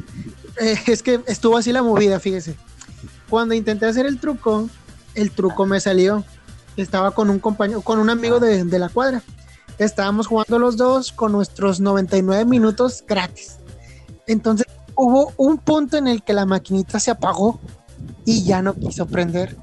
eh, 0.60 0.76
es 0.88 1.04
que 1.04 1.22
estuvo 1.28 1.56
así 1.56 1.72
la 1.72 1.84
movida, 1.84 2.20
fíjese. 2.20 2.56
Cuando 3.30 3.54
intenté 3.54 3.86
hacer 3.86 4.08
el 4.08 4.20
truco, 4.20 4.68
el 5.14 5.30
truco 5.30 5.68
me 5.68 5.80
salió. 5.80 6.26
Estaba 6.78 7.12
con 7.12 7.30
un 7.30 7.38
compañero, 7.38 7.82
con 7.82 8.00
un 8.00 8.10
amigo 8.10 8.40
de, 8.40 8.64
de 8.64 8.80
la 8.80 8.90
cuadra. 8.90 9.22
Estábamos 9.78 10.26
jugando 10.26 10.58
los 10.58 10.78
dos 10.78 11.12
con 11.12 11.32
nuestros 11.32 11.80
99 11.80 12.46
minutos 12.46 13.04
gratis. 13.08 13.58
Entonces 14.28 14.68
hubo 14.96 15.34
un 15.38 15.58
punto 15.58 15.98
en 15.98 16.08
el 16.08 16.24
que 16.24 16.34
la 16.34 16.46
maquinita 16.46 17.00
se 17.00 17.12
apagó 17.12 17.60
y 18.26 18.44
ya 18.44 18.62
no 18.62 18.74
quiso 18.76 19.06
prender. 19.06 19.56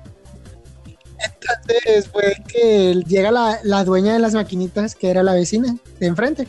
Entonces 1.24 2.08
fue 2.08 2.36
que 2.46 2.94
llega 3.06 3.30
la, 3.30 3.84
dueña 3.84 4.12
de 4.12 4.18
las 4.18 4.34
maquinitas, 4.34 4.94
que 4.94 5.10
era 5.10 5.22
la 5.22 5.34
vecina 5.34 5.76
de 5.98 6.06
enfrente, 6.06 6.48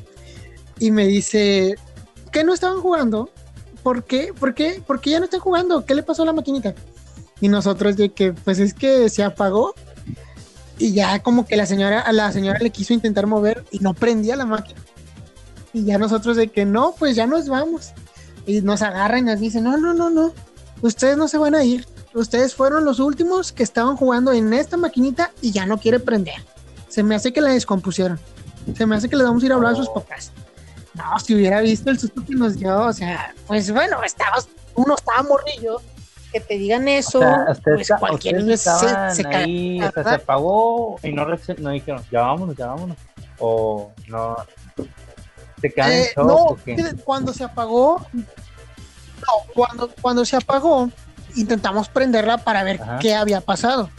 y 0.80 0.92
me 0.92 1.06
dice, 1.08 1.76
¿qué 2.32 2.44
no 2.44 2.54
estaban 2.54 2.82
jugando? 2.82 3.30
¿Por 3.84 4.04
qué? 4.04 4.34
¿Por 4.38 4.54
qué? 4.54 4.82
¿Por 4.86 5.00
qué 5.00 5.12
ya 5.12 5.20
no 5.20 5.26
están 5.26 5.40
jugando? 5.40 5.86
¿Qué 5.86 5.96
le 5.96 6.04
pasó 6.04 6.24
a 6.24 6.26
la 6.26 6.34
maquinita? 6.34 6.74
Y 7.42 7.50
nosotros 7.50 7.98
de 7.98 8.12
que, 8.12 8.34
pues 8.34 8.60
es 8.60 8.74
que 8.74 9.10
se 9.10 9.24
apagó 9.24 9.76
y 10.78 10.94
ya 10.94 11.22
como 11.22 11.46
que 11.46 11.56
la 11.56 11.66
señora, 11.66 12.02
a 12.02 12.12
la 12.12 12.32
señora 12.32 12.60
le 12.60 12.70
quiso 12.70 12.94
intentar 12.94 13.28
mover 13.28 13.64
y 13.72 13.80
no 13.80 13.94
prendía 13.94 14.36
la 14.36 14.46
máquina. 14.46 14.80
Y 15.74 15.84
ya 15.84 15.98
nosotros 15.98 16.38
de 16.38 16.48
que 16.50 16.66
no, 16.66 16.96
pues 16.98 17.16
ya 17.16 17.28
nos 17.28 17.48
vamos. 17.48 17.94
Y 18.46 18.62
nos 18.62 18.82
agarran 18.82 19.20
y 19.20 19.24
nos 19.24 19.40
dicen, 19.40 19.64
no, 19.64 19.78
no, 19.78 19.94
no, 19.94 20.10
no, 20.10 20.34
ustedes 20.82 21.18
no 21.18 21.28
se 21.28 21.38
van 21.38 21.56
a 21.56 21.64
ir 21.64 21.88
ustedes 22.16 22.56
fueron 22.56 22.86
los 22.86 23.00
últimos 23.00 23.52
que 23.52 23.64
estaban 23.64 23.98
jugando 23.98 24.32
en 24.32 24.54
esta 24.54 24.78
maquinita 24.78 25.32
y 25.42 25.52
ya 25.52 25.66
no 25.66 25.78
quiere 25.78 26.00
prender. 26.00 26.36
Se 26.88 27.04
me 27.04 27.16
hace 27.16 27.34
que 27.34 27.42
la 27.42 27.52
descompusieron. 27.52 28.20
Se 28.76 28.86
me 28.86 28.96
hace 28.96 29.10
que 29.10 29.16
le 29.16 29.24
vamos 29.24 29.44
a 29.44 29.46
ir 29.46 29.52
a 29.52 29.56
hablar 29.56 29.74
a 29.74 29.76
sus 29.76 29.90
papás. 29.90 30.32
No, 30.94 31.20
si 31.20 31.36
hubiera 31.36 31.60
visto 31.60 31.90
el 31.92 32.00
susto 32.00 32.24
que 32.26 32.34
nos 32.34 32.58
dio, 32.58 32.80
o 32.80 32.94
sea, 32.94 33.36
pues 33.48 33.70
bueno, 33.72 34.02
estabas, 34.04 34.48
uno 34.76 34.96
estaba 34.96 35.24
morrillo, 35.24 35.82
que 36.32 36.40
te 36.40 36.58
digan 36.58 36.88
eso, 36.88 37.20
pues 37.64 37.92
cualquier 38.00 38.42
se, 38.58 38.58
se, 38.58 39.28
ahí, 39.28 39.82
o 39.82 39.92
sea, 39.92 40.04
se 40.04 40.10
apagó 40.16 40.98
y 41.04 41.12
no, 41.12 41.26
no 41.26 41.70
dijeron, 41.72 42.02
ya 42.10 42.22
vámonos, 42.22 42.56
ya 42.56 42.68
vámonos. 42.68 42.98
O 43.40 43.92
no, 44.08 44.38
eh, 45.68 46.12
No, 46.18 46.58
cuando 47.04 47.34
se 47.34 47.44
apagó, 47.44 48.06
no, 48.14 49.54
cuando, 49.54 49.90
cuando 50.02 50.26
se 50.26 50.36
apagó, 50.36 50.90
intentamos 51.36 51.90
prenderla 51.90 52.38
para 52.38 52.64
ver 52.64 52.80
qué 53.00 53.16
había 53.16 53.42
pasado. 53.42 53.90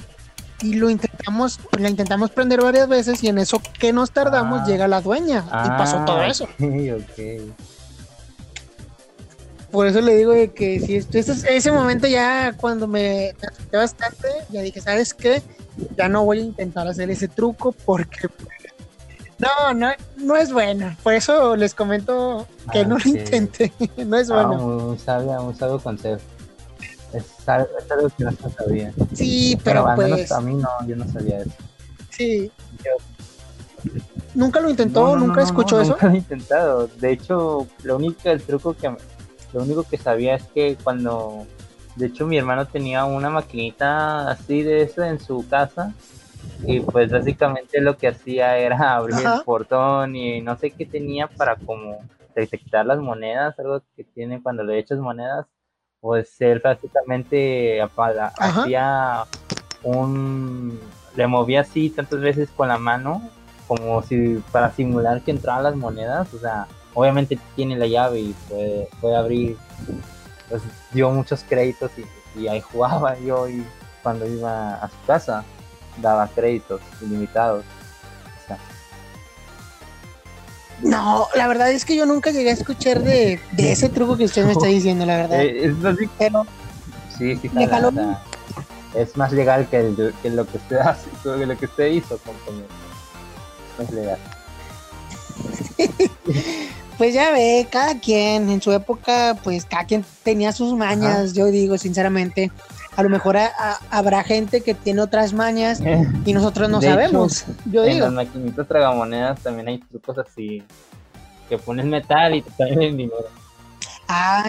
Y 0.62 0.74
lo 0.74 0.88
intentamos, 0.88 1.60
la 1.78 1.90
intentamos 1.90 2.30
prender 2.30 2.62
varias 2.62 2.88
veces 2.88 3.22
y 3.22 3.28
en 3.28 3.38
eso 3.38 3.60
que 3.78 3.92
nos 3.92 4.10
tardamos 4.10 4.62
ah. 4.62 4.66
llega 4.66 4.88
la 4.88 5.02
dueña 5.02 5.44
y 5.46 5.68
pasó 5.68 6.04
todo 6.06 6.20
ah, 6.20 6.28
eso. 6.28 6.48
Por 9.70 9.86
eso 9.86 10.00
le 10.00 10.16
digo 10.16 10.32
que 10.54 10.80
si 10.80 10.96
esto, 10.96 11.18
ese 11.18 11.70
momento 11.70 12.06
ya 12.06 12.54
cuando 12.56 12.86
me, 12.86 13.34
asusté 13.42 13.76
bastante, 13.76 14.28
ya 14.48 14.62
dije, 14.62 14.80
¿sabes 14.80 15.12
qué? 15.12 15.42
Ya 15.98 16.08
no 16.08 16.24
voy 16.24 16.38
a 16.38 16.42
intentar 16.42 16.88
hacer 16.88 17.10
ese 17.10 17.28
truco 17.28 17.72
porque 17.72 18.28
no, 19.38 19.74
no, 19.74 19.92
no 20.16 20.36
es 20.36 20.52
bueno. 20.52 20.96
Por 21.02 21.14
eso 21.14 21.56
les 21.56 21.74
comento 21.74 22.46
que 22.72 22.80
ah, 22.80 22.84
no 22.84 22.96
lo 22.98 23.10
intente. 23.10 23.72
no 23.96 24.16
es 24.16 24.28
bueno. 24.28 24.64
un 24.64 24.98
sabio, 24.98 25.42
un 25.42 25.54
sabio 25.54 25.78
consejo. 25.78 26.20
Es 27.12 27.48
algo, 27.48 27.68
que 28.16 28.24
no 28.24 28.30
se 28.32 28.50
sabía. 28.50 28.92
Sí, 29.14 29.58
pero, 29.62 29.86
pues... 29.94 30.32
a 30.32 30.40
mí 30.40 30.54
no, 30.54 30.68
yo 30.86 30.96
no 30.96 31.06
sabía 31.08 31.40
eso. 31.40 31.50
Sí. 32.10 32.50
¿Nunca 34.34 34.60
lo 34.60 34.70
intentó? 34.70 35.16
¿Nunca 35.16 35.42
escuchó 35.42 35.80
eso? 35.80 35.92
Nunca 35.92 36.08
lo 36.08 36.14
he 36.14 36.18
intentado. 36.18 36.86
De 36.88 37.12
hecho, 37.12 37.66
lo 37.82 37.96
único, 37.96 38.28
el 38.28 38.42
truco 38.42 38.74
que... 38.74 38.94
Lo 39.52 39.62
único 39.62 39.84
que 39.84 39.96
sabía 39.96 40.34
es 40.34 40.44
que 40.54 40.76
cuando... 40.82 41.46
De 41.94 42.06
hecho, 42.06 42.26
mi 42.26 42.36
hermano 42.36 42.66
tenía 42.66 43.04
una 43.06 43.30
maquinita 43.30 44.30
así 44.30 44.62
de 44.62 44.82
eso 44.82 45.02
en 45.02 45.18
su 45.18 45.46
casa 45.48 45.94
y 46.66 46.80
pues 46.80 47.10
básicamente 47.10 47.80
lo 47.80 47.96
que 47.96 48.08
hacía 48.08 48.58
era 48.58 48.76
abrir 48.96 49.16
el 49.18 49.42
portón 49.44 50.16
y 50.16 50.40
no 50.40 50.56
sé 50.56 50.70
qué 50.70 50.86
tenía 50.86 51.26
para 51.26 51.56
como 51.56 51.98
detectar 52.34 52.84
las 52.84 52.98
monedas, 52.98 53.58
algo 53.58 53.82
que 53.96 54.04
tiene 54.04 54.42
cuando 54.42 54.62
le 54.62 54.78
echas 54.78 54.98
monedas 54.98 55.46
pues 56.00 56.40
él 56.40 56.60
prácticamente 56.60 57.80
hacía 58.38 59.24
un 59.82 60.78
le 61.16 61.26
movía 61.26 61.62
así 61.62 61.88
tantas 61.88 62.20
veces 62.20 62.50
con 62.50 62.68
la 62.68 62.78
mano 62.78 63.22
como 63.66 64.02
si 64.02 64.42
para 64.52 64.70
simular 64.70 65.22
que 65.22 65.30
entraban 65.30 65.64
las 65.64 65.74
monedas 65.74 66.32
o 66.34 66.38
sea 66.38 66.68
obviamente 66.96 67.38
tiene 67.54 67.76
la 67.76 67.86
llave 67.86 68.20
y 68.20 68.34
puede, 69.00 69.16
abrir. 69.16 69.56
Pues 70.48 70.62
dio 70.92 71.10
muchos 71.10 71.44
créditos 71.44 71.90
y, 72.36 72.48
ahí 72.48 72.60
jugaba 72.60 73.18
yo 73.18 73.48
y 73.48 73.64
cuando 74.02 74.26
iba 74.26 74.74
a 74.74 74.88
su 74.88 75.06
casa 75.06 75.44
daba 75.98 76.28
créditos 76.28 76.80
ilimitados 77.00 77.64
No, 80.82 81.26
la 81.34 81.48
verdad 81.48 81.70
es 81.70 81.84
que 81.86 81.96
yo 81.96 82.04
nunca 82.04 82.30
llegué 82.30 82.50
a 82.50 82.52
escuchar 82.52 83.02
de, 83.02 83.40
de 83.52 83.72
ese 83.72 83.88
truco 83.88 84.16
que 84.16 84.24
usted 84.26 84.44
me 84.44 84.52
está 84.52 84.66
diciendo, 84.78 85.06
la 85.06 85.16
verdad. 85.16 85.40
Eh, 85.42 85.66
es 85.66 85.84
así. 85.84 86.08
Pero 86.18 86.46
Sí, 87.16 87.34
sí, 87.36 87.50
es 88.94 89.16
más 89.16 89.32
legal 89.32 89.66
que, 89.70 89.78
el- 89.78 90.14
que 90.22 90.30
lo 90.30 90.46
que 90.46 90.58
usted 90.58 90.76
hace, 90.84 91.08
que 91.22 91.46
lo 91.46 91.56
que 91.56 91.64
usted 91.64 91.86
hizo, 91.86 92.18
compañero. 92.18 92.66
Es 93.78 93.90
legal. 93.90 94.18
pues 96.98 97.14
ya 97.14 97.30
ve, 97.30 97.66
cada 97.70 97.98
quien 97.98 98.48
en 98.50 98.60
su 98.60 98.72
época, 98.72 99.36
pues 99.42 99.64
cada 99.64 99.84
quien 99.84 100.04
tenía 100.22 100.52
sus 100.52 100.74
mañas, 100.74 101.32
yo 101.32 101.46
digo 101.46 101.78
sinceramente. 101.78 102.50
A 102.96 103.02
lo 103.02 103.08
mejor 103.10 103.36
a- 103.36 103.52
a- 103.58 103.78
habrá 103.90 104.24
gente 104.24 104.62
que 104.62 104.74
tiene 104.74 105.02
otras 105.02 105.32
mañas 105.34 105.82
y 106.24 106.32
nosotros 106.32 106.68
no 106.70 106.80
De 106.80 106.86
hecho, 106.88 106.94
sabemos. 106.96 107.44
yo 107.66 107.84
en 107.84 107.92
digo. 107.92 108.06
las 108.06 108.14
maquinitas 108.14 108.66
tragamonedas 108.66 109.40
también 109.40 109.68
hay 109.68 109.78
trucos 109.78 110.16
así. 110.18 110.62
Que 111.48 111.58
pones 111.58 111.84
metal 111.86 112.34
y 112.34 112.42
te 112.42 112.50
traen 112.52 112.82
el 112.82 112.96
dinero. 112.96 113.26
Ah, 114.08 114.48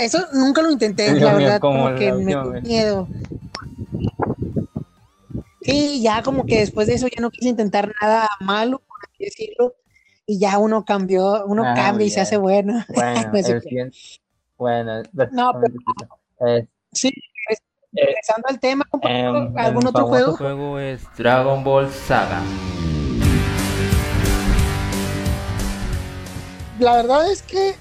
eso 0.00 0.18
nunca 0.34 0.62
lo 0.62 0.70
intenté, 0.70 1.12
la 1.18 1.34
verdad, 1.34 1.60
como 1.60 1.84
como 1.84 1.94
que 1.96 2.12
me 2.12 2.24
dio 2.26 2.44
miedo. 2.62 3.08
Sí, 5.62 6.00
ya 6.02 6.22
como 6.22 6.44
que 6.44 6.58
después 6.60 6.86
de 6.88 6.94
eso 6.94 7.06
ya 7.08 7.20
no 7.20 7.30
quise 7.30 7.48
intentar 7.48 7.92
nada 8.00 8.28
malo, 8.40 8.78
por 8.80 8.96
así 9.08 9.24
decirlo, 9.24 9.74
y 10.26 10.38
ya 10.38 10.58
uno 10.58 10.84
cambió, 10.84 11.44
uno 11.46 11.64
Ah, 11.66 11.74
cambia 11.74 12.06
y 12.06 12.10
se 12.10 12.20
hace 12.20 12.36
bueno. 12.36 12.84
Bueno, 12.94 13.30
No 13.32 13.42
sé 13.42 13.52
el 13.52 13.62
siguiente. 13.62 13.96
Bueno, 14.62 15.02
No, 15.32 15.52
básicamente 15.54 15.66
es 15.66 16.04
eso. 16.04 16.46
Eh, 16.46 16.66
Sí, 16.92 17.12
regresando 17.92 18.46
al 18.48 18.60
tema, 18.60 18.84
Em, 19.02 19.58
¿algún 19.58 19.82
el 19.82 19.88
otro 19.88 20.06
juego? 20.06 20.36
juego 20.36 20.78
es 20.78 21.02
Dragon 21.16 21.64
Ball 21.64 21.90
Saga. 21.90 22.40
La 26.78 26.94
verdad 26.94 27.28
es 27.32 27.42
que 27.42 27.74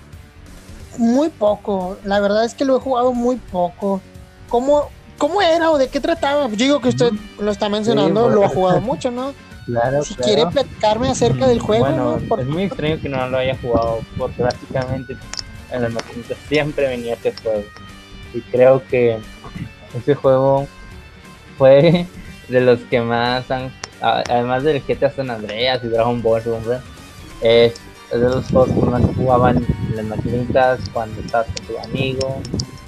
muy 0.98 1.30
poco, 1.30 1.98
la 2.04 2.20
verdad 2.20 2.46
es 2.46 2.56
que 2.56 2.66
lo 2.66 2.78
he 2.78 2.80
jugado 2.80 3.14
muy 3.14 3.36
poco. 3.36 4.02
¿Cómo, 4.50 4.90
cómo 5.20 5.40
era 5.44 5.70
o 5.70 5.78
de 5.78 5.88
qué 5.88 6.00
trataba? 6.00 6.48
Yo 6.50 6.56
digo 6.56 6.82
que 6.82 6.90
usted 6.90 7.12
lo 7.40 7.52
está 7.52 7.70
mencionando, 7.70 8.22
bueno. 8.24 8.36
lo 8.38 8.46
ha 8.46 8.50
jugado 8.50 8.82
mucho, 8.82 9.12
¿no? 9.12 9.34
claro, 9.68 10.04
Si 10.04 10.16
claro. 10.16 10.34
quiere 10.34 10.52
platicarme 10.52 11.10
acerca 11.10 11.46
del 11.48 11.60
juego, 11.60 11.86
Bueno, 11.86 12.18
¿no? 12.28 12.38
Es 12.42 12.48
muy 12.48 12.64
extraño 12.64 13.00
que 13.00 13.08
no 13.08 13.28
lo 13.28 13.38
haya 13.38 13.56
jugado 13.62 14.00
porque 14.18 14.42
básicamente 14.42 15.16
en 15.72 15.82
las 15.84 15.94
maquinitas 15.94 16.38
siempre 16.48 16.88
venía 16.88 17.14
este 17.14 17.34
juego. 17.42 17.64
Y 18.34 18.42
creo 18.42 18.86
que 18.88 19.18
ese 19.98 20.16
juego 20.16 20.68
fue 21.58 22.06
de 22.48 22.62
los 22.62 22.80
que 22.82 23.02
más 23.02 23.50
han, 23.52 23.72
además 24.02 24.64
del 24.64 24.82
GTA 24.82 25.12
San 25.12 25.30
Andreas 25.30 25.84
y 25.84 25.88
Dragon 25.88 26.22
Ball, 26.22 26.42
hombre, 26.48 26.78
es 27.42 27.74
de 28.12 28.20
los 28.20 28.46
juegos 28.48 28.72
que 28.72 28.86
más 28.86 29.04
jugaban 29.16 29.58
en 29.58 29.96
las 29.96 30.06
maquinitas 30.06 30.80
cuando 30.92 31.22
estabas 31.22 31.48
con 31.48 31.68
tu 31.68 31.80
amigo 31.80 32.42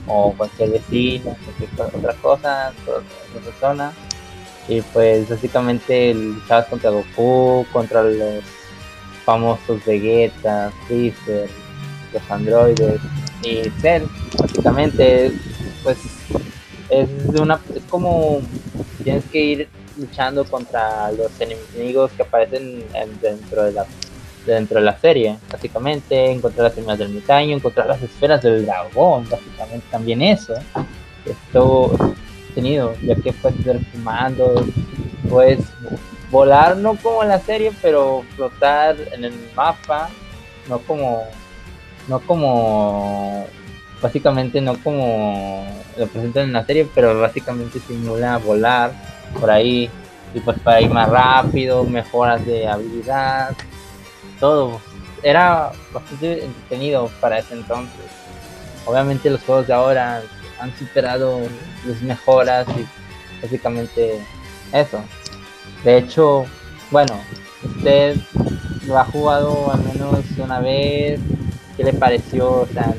o 0.08 0.34
cualquier 0.34 0.72
vecino, 0.72 1.36
cualquier 1.46 1.96
otra 1.96 2.14
cosa, 2.16 2.74
otra 2.82 3.42
persona. 3.44 3.94
Y 4.68 4.82
pues 4.82 5.30
básicamente 5.30 6.14
luchabas 6.14 6.68
contra 6.68 6.90
Goku, 6.90 7.66
contra 7.72 8.04
los 8.04 8.44
famosos 9.26 9.84
Vegeta, 9.86 10.72
Freezer, 10.88 11.50
los 12.14 12.32
androides 12.32 13.00
y 13.44 13.70
Cell. 13.82 14.04
Básicamente, 14.38 15.32
pues 15.84 15.98
es 16.90 17.10
una 17.40 17.60
es 17.76 17.84
como 17.90 18.42
tienes 19.04 19.26
que 19.26 19.42
ir 19.44 19.70
luchando 19.98 20.44
contra 20.46 21.12
los 21.12 21.32
enemigos 21.40 22.12
que 22.12 22.24
aparecen 22.24 22.84
en- 22.94 23.20
dentro 23.22 23.64
de 23.64 23.72
la 23.74 23.86
dentro 24.46 24.80
de 24.80 24.86
la 24.86 24.98
serie, 25.00 25.38
básicamente 25.50 26.30
encontrar 26.30 26.66
las 26.66 26.74
semillas 26.74 27.00
del 27.00 27.10
mitaño, 27.10 27.56
encontrar 27.56 27.88
las 27.88 28.02
esferas 28.02 28.42
del 28.42 28.66
dragón, 28.66 29.26
básicamente 29.30 29.86
también 29.90 30.22
eso. 30.22 30.54
Esto 31.26 32.16
tenido, 32.54 32.94
ya 33.02 33.16
que 33.16 33.32
puedes 33.32 33.66
ir 33.66 33.80
fumando, 33.94 34.66
puedes 35.30 35.60
volar 36.30 36.76
no 36.76 36.96
como 36.98 37.24
en 37.24 37.30
la 37.30 37.40
serie, 37.40 37.72
pero 37.82 38.24
flotar 38.36 38.98
en 39.14 39.24
el 39.24 39.34
mapa, 39.56 40.10
no 40.68 40.80
como, 40.80 41.24
no 42.08 42.20
como, 42.20 43.46
básicamente 44.02 44.62
no 44.62 44.76
como 44.84 45.66
lo 45.98 46.08
presentan 46.08 46.46
en 46.46 46.54
la 46.54 46.66
serie, 46.66 46.88
pero 46.94 47.20
básicamente 47.20 47.80
simula 47.80 48.38
volar 48.38 48.92
por 49.40 49.50
ahí 49.50 49.90
y 50.34 50.40
pues 50.40 50.60
para 50.60 50.82
ir 50.82 50.90
más 50.90 51.10
rápido, 51.10 51.84
mejoras 51.84 52.46
de 52.46 52.68
habilidad, 52.68 53.56
todo. 54.40 54.82
Era 55.22 55.72
bastante 55.94 56.44
entretenido 56.44 57.10
para 57.22 57.40
ese 57.40 57.54
entonces. 57.54 58.06
Obviamente 58.86 59.30
los 59.30 59.42
juegos 59.44 59.68
de 59.68 59.74
ahora 59.74 60.22
han 60.60 60.76
superado 60.78 61.40
las 61.86 62.02
mejoras 62.02 62.68
y 62.78 62.86
básicamente 63.42 64.20
eso. 64.74 65.00
De 65.84 65.98
hecho, 65.98 66.46
bueno, 66.92 67.14
usted 67.64 68.18
lo 68.88 68.98
ha 68.98 69.06
jugado 69.06 69.72
al 69.72 69.84
menos 69.84 70.20
una 70.38 70.60
vez. 70.60 71.20
¿Qué 71.78 71.84
le 71.84 71.94
pareció? 71.94 72.62
O 72.62 72.68
sea, 72.68 72.94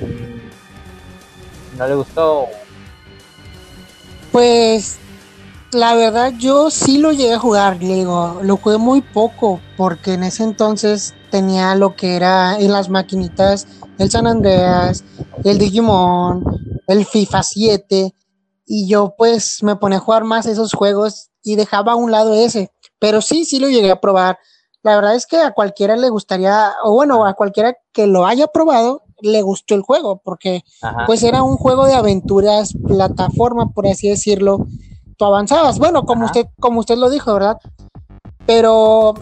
¿no 1.78 1.88
le 1.88 1.94
gustó? 1.94 2.46
Pues 4.32 4.98
la 5.72 5.94
verdad 5.94 6.32
yo 6.38 6.70
sí 6.70 6.98
lo 6.98 7.12
llegué 7.12 7.34
a 7.34 7.38
jugar, 7.38 7.82
le 7.82 7.94
digo, 7.94 8.40
lo 8.42 8.56
jugué 8.56 8.78
muy 8.78 9.00
poco 9.00 9.60
porque 9.76 10.14
en 10.14 10.24
ese 10.24 10.44
entonces 10.44 11.14
tenía 11.30 11.74
lo 11.74 11.96
que 11.96 12.16
era 12.16 12.56
en 12.58 12.72
las 12.72 12.88
maquinitas 12.88 13.66
el 13.98 14.10
San 14.10 14.26
Andreas, 14.26 15.04
el 15.44 15.58
Digimon, 15.58 16.44
el 16.86 17.04
FIFA 17.04 17.42
7 17.42 18.14
y 18.66 18.88
yo 18.88 19.14
pues 19.16 19.62
me 19.62 19.76
ponía 19.76 19.98
a 19.98 20.00
jugar 20.00 20.24
más 20.24 20.46
esos 20.46 20.72
juegos 20.72 21.30
y 21.42 21.56
dejaba 21.56 21.92
a 21.92 21.96
un 21.96 22.10
lado 22.10 22.34
ese, 22.34 22.72
pero 22.98 23.20
sí, 23.20 23.44
sí 23.44 23.58
lo 23.58 23.68
llegué 23.68 23.90
a 23.90 24.00
probar. 24.00 24.38
La 24.84 24.96
verdad 24.96 25.14
es 25.14 25.26
que 25.26 25.38
a 25.38 25.52
cualquiera 25.52 25.96
le 25.96 26.10
gustaría, 26.10 26.74
o 26.84 26.92
bueno, 26.92 27.24
a 27.24 27.32
cualquiera 27.32 27.74
que 27.90 28.06
lo 28.06 28.26
haya 28.26 28.48
probado, 28.48 29.02
le 29.22 29.40
gustó 29.40 29.74
el 29.74 29.80
juego, 29.80 30.20
porque 30.22 30.62
Ajá. 30.82 31.06
pues 31.06 31.22
era 31.22 31.42
un 31.42 31.56
juego 31.56 31.86
de 31.86 31.94
aventuras, 31.94 32.74
plataforma, 32.86 33.70
por 33.70 33.86
así 33.86 34.10
decirlo. 34.10 34.66
Tú 35.16 35.24
avanzabas, 35.24 35.78
bueno, 35.78 36.04
como 36.04 36.24
Ajá. 36.24 36.32
usted, 36.32 36.46
como 36.60 36.80
usted 36.80 36.98
lo 36.98 37.08
dijo, 37.08 37.32
¿verdad? 37.32 37.58
Pero 38.44 39.14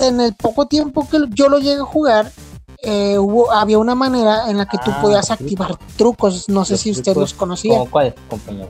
en 0.00 0.20
el 0.20 0.34
poco 0.34 0.66
tiempo 0.66 1.08
que 1.10 1.18
yo 1.30 1.48
lo 1.48 1.60
llegué 1.60 1.80
a 1.80 1.84
jugar, 1.84 2.30
eh, 2.82 3.16
hubo, 3.18 3.50
había 3.50 3.78
una 3.78 3.94
manera 3.94 4.50
en 4.50 4.58
la 4.58 4.66
que 4.66 4.76
tú 4.76 4.90
Ah, 4.92 5.00
podías 5.00 5.30
activar 5.30 5.78
trucos. 5.96 6.46
No 6.50 6.66
sé 6.66 6.74
Los 6.74 6.80
si 6.82 6.90
usted 6.90 7.04
trucos, 7.04 7.20
los 7.22 7.32
conocía. 7.32 7.72
¿Cómo 7.78 7.90
cuál, 7.90 8.14
compañero? 8.28 8.68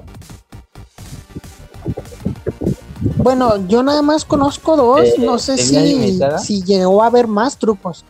Bueno, 3.00 3.66
yo 3.68 3.82
nada 3.82 4.02
más 4.02 4.24
conozco 4.24 4.76
dos, 4.76 5.00
Eh, 5.00 5.14
no 5.18 5.38
sé 5.38 5.56
¿de 5.56 5.82
vida 5.82 6.38
si, 6.38 6.60
si 6.60 6.64
llegó 6.64 7.02
a 7.02 7.06
haber 7.06 7.26
más 7.28 7.56
trucos. 7.58 8.04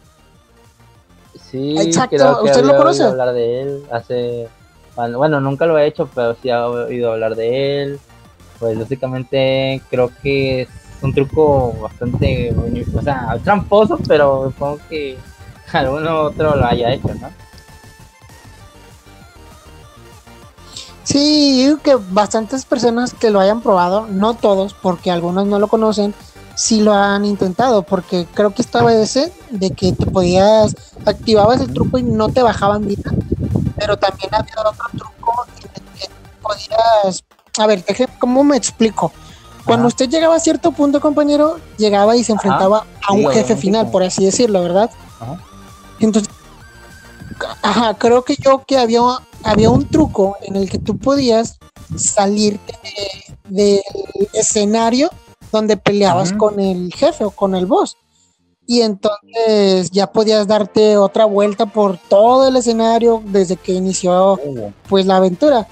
Sí, 1.50 1.76
Exacto, 1.78 2.16
creo 2.16 2.38
que 2.38 2.44
¿usted 2.50 2.64
lo 2.64 2.76
conoce? 2.76 3.02
oído 3.02 3.10
hablar 3.12 3.34
de 3.34 3.62
él 3.62 3.82
hace... 3.90 4.48
Bueno, 4.96 5.40
nunca 5.40 5.66
lo 5.66 5.78
he 5.78 5.86
hecho, 5.86 6.08
pero 6.14 6.34
sí 6.40 6.48
he 6.48 6.54
oído 6.56 7.12
hablar 7.12 7.34
de 7.36 7.82
él. 7.82 8.00
Pues 8.58 8.78
básicamente 8.78 9.82
creo 9.90 10.10
que 10.22 10.62
es 10.62 10.68
un 11.02 11.12
truco 11.12 11.72
bastante, 11.82 12.54
o 12.96 13.02
sea, 13.02 13.38
tramposo, 13.44 13.98
pero 14.08 14.46
supongo 14.46 14.78
que 14.88 15.18
alguno 15.72 16.22
otro 16.22 16.56
lo 16.56 16.64
haya 16.64 16.92
hecho, 16.94 17.08
¿no? 17.20 17.28
Sí, 21.06 21.62
digo 21.62 21.78
que 21.78 21.94
bastantes 21.94 22.64
personas 22.64 23.14
que 23.14 23.30
lo 23.30 23.38
hayan 23.38 23.60
probado, 23.60 24.08
no 24.08 24.34
todos, 24.34 24.74
porque 24.74 25.12
algunos 25.12 25.46
no 25.46 25.60
lo 25.60 25.68
conocen, 25.68 26.12
sí 26.56 26.80
lo 26.80 26.92
han 26.92 27.24
intentado, 27.24 27.82
porque 27.84 28.26
creo 28.34 28.52
que 28.52 28.60
estaba 28.60 28.92
ese 28.92 29.32
de 29.50 29.70
que 29.70 29.92
te 29.92 30.06
podías, 30.06 30.74
activabas 31.04 31.60
el 31.60 31.72
truco 31.72 31.98
y 31.98 32.02
no 32.02 32.28
te 32.30 32.42
bajaban 32.42 32.84
vida, 32.88 33.12
pero 33.76 33.96
también 33.96 34.34
había 34.34 34.54
otro 34.58 34.86
truco 34.98 35.46
en 35.62 35.70
el 35.76 36.00
que 36.00 36.08
podías, 36.42 37.22
a 37.56 37.66
ver, 37.68 37.84
¿cómo 38.18 38.42
me 38.42 38.56
explico? 38.56 39.12
Cuando 39.64 39.86
usted 39.86 40.08
llegaba 40.08 40.34
a 40.34 40.40
cierto 40.40 40.72
punto, 40.72 41.00
compañero, 41.00 41.60
llegaba 41.78 42.16
y 42.16 42.24
se 42.24 42.32
enfrentaba 42.32 42.84
a 43.06 43.12
un 43.12 43.20
Sí, 43.20 43.28
jefe 43.32 43.56
final, 43.56 43.90
por 43.92 44.02
así 44.02 44.24
decirlo, 44.24 44.60
¿verdad? 44.60 44.90
Ajá. 45.20 45.38
Entonces, 46.00 46.32
ajá, 47.62 47.94
creo 47.94 48.24
que 48.24 48.36
yo 48.36 48.64
que 48.66 48.76
había, 48.76 49.00
había 49.46 49.70
un 49.70 49.88
truco 49.88 50.36
en 50.42 50.56
el 50.56 50.68
que 50.68 50.78
tú 50.78 50.98
podías 50.98 51.58
salirte 51.96 52.72
de- 52.82 53.80
del 53.82 54.28
escenario 54.32 55.10
donde 55.52 55.76
peleabas 55.76 56.32
con 56.32 56.58
el 56.60 56.92
jefe 56.92 57.24
o 57.24 57.30
con 57.30 57.54
el 57.54 57.66
boss. 57.66 57.96
Y 58.66 58.80
entonces 58.80 59.90
ya 59.92 60.08
podías 60.10 60.46
darte 60.48 60.96
otra 60.96 61.24
vuelta 61.24 61.66
por 61.66 61.98
todo 61.98 62.48
el 62.48 62.56
escenario 62.56 63.22
desde 63.26 63.56
que 63.56 63.72
inició 63.72 64.34
Uh, 64.44 64.72
pues 64.88 65.06
la 65.06 65.16
aventura. 65.18 65.68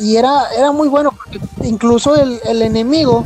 Y 0.00 0.16
era, 0.16 0.44
era 0.56 0.72
muy 0.72 0.88
bueno 0.88 1.10
porque 1.12 1.40
incluso 1.68 2.14
el, 2.16 2.40
el 2.44 2.62
enemigo 2.62 3.24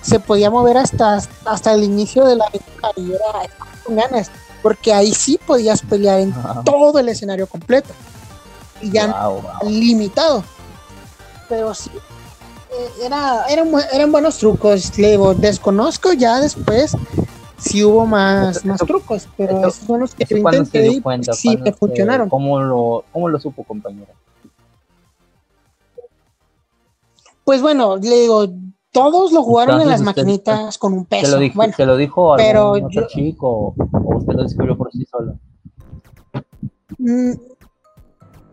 se 0.00 0.20
podía 0.20 0.50
mover 0.50 0.78
hasta, 0.78 1.20
hasta 1.44 1.74
el 1.74 1.84
inicio 1.84 2.24
de 2.24 2.36
la 2.36 2.46
aventura 2.46 2.92
y 2.96 3.10
era 3.12 3.48
con 3.84 3.96
ganas, 3.96 4.30
porque 4.62 4.92
ahí 4.94 5.12
sí 5.12 5.38
podías 5.44 5.82
pelear 5.82 6.20
en 6.20 6.34
todo 6.64 6.98
el 6.98 7.08
escenario 7.08 7.46
completo 7.46 7.92
y 8.82 8.90
ya 8.90 9.06
Wow, 9.28 9.40
wow. 9.42 9.70
limitado. 9.70 10.44
Pero 11.48 11.72
sí, 11.74 11.90
eh, 12.70 12.88
era, 13.06 13.46
eran, 13.48 13.70
bu- 13.70 13.86
eran 13.92 14.10
buenos 14.12 14.38
trucos, 14.38 14.96
le 14.98 15.12
digo, 15.12 15.34
desconozco 15.34 16.12
ya 16.12 16.40
después 16.40 16.96
si 17.58 17.84
hubo 17.84 18.04
más, 18.06 18.56
Eso- 18.56 18.66
más 18.68 18.76
eso- 18.76 18.86
trucos, 18.86 19.28
pero 19.36 19.58
eso- 19.58 19.68
esos 19.68 19.86
son 19.86 20.00
los 20.00 20.14
que 20.14 20.24
¿Eso 20.24 20.36
yo 20.36 20.42
se 20.50 20.56
intenté 20.58 20.88
y 20.88 21.00
cuenta? 21.00 21.32
sí 21.32 21.48
¿Cuándo 21.48 21.64
me 21.64 21.70
se- 21.70 21.76
funcionaron. 21.78 22.28
¿Cómo 22.28 22.60
lo, 22.60 23.04
cómo 23.12 23.28
lo 23.28 23.38
supo, 23.38 23.62
compañero? 23.64 24.08
Pues 27.44 27.60
bueno, 27.62 27.96
le 27.96 28.20
digo, 28.20 28.46
todos 28.92 29.32
lo 29.32 29.42
jugaron 29.42 29.80
en 29.80 29.88
las 29.88 30.00
usted- 30.00 30.04
maquinitas 30.22 30.78
con 30.78 30.92
un 30.92 31.00
¿Se 31.04 31.06
peso. 31.06 31.32
lo 31.32 31.38
dijo, 31.38 31.54
bueno, 31.56 31.74
¿se 31.76 31.86
lo 31.86 31.96
dijo 31.96 32.34
algún 32.34 32.46
pero 32.46 32.70
otro 32.70 32.88
yo- 32.90 33.06
chico 33.08 33.74
o 33.76 34.16
usted 34.16 34.32
lo 34.34 34.42
descubrió 34.44 34.76
por 34.76 34.90
sí 34.92 35.04
solo? 35.10 35.34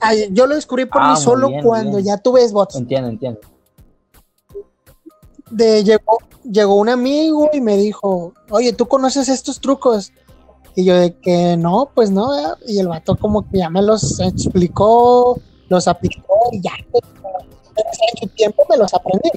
Ay, 0.02 0.30
yo 0.32 0.46
lo 0.48 0.56
descubrí 0.56 0.86
por 0.86 1.02
Ah, 1.02 1.08
mí 1.08 1.14
muy 1.14 1.22
solo 1.24 1.48
bien, 1.50 1.64
cuando 1.64 1.98
bien. 1.98 2.06
ya 2.06 2.18
tuve 2.18 2.48
Xbox. 2.48 2.76
Entiendo, 2.76 3.10
entiendo. 3.10 3.40
de 5.52 5.84
llegó, 5.84 6.18
llegó 6.44 6.76
un 6.76 6.90
amigo 6.90 7.50
y 7.54 7.62
me 7.62 7.76
dijo, 7.78 8.34
oye, 8.52 8.74
¿tú 8.74 8.88
conoces 8.88 9.30
estos 9.30 9.60
trucos? 9.60 10.12
Y 10.76 10.86
yo 10.86 10.96
de 10.96 11.18
que 11.18 11.58
no, 11.58 11.90
pues 11.94 12.12
no, 12.12 12.30
y 12.68 12.80
el 12.80 12.88
vato 12.88 13.16
como 13.16 13.50
que 13.50 13.58
ya 13.58 13.70
me 13.70 13.82
los 13.82 14.20
explicó, 14.20 15.40
los 15.68 15.88
aplicó 15.88 16.36
y 16.52 16.62
ya, 16.62 16.72
pues, 16.92 17.04
en 17.76 18.20
su 18.22 18.28
tiempo 18.36 18.64
me 18.70 18.78
los 18.78 18.94
aprendí. 18.94 19.30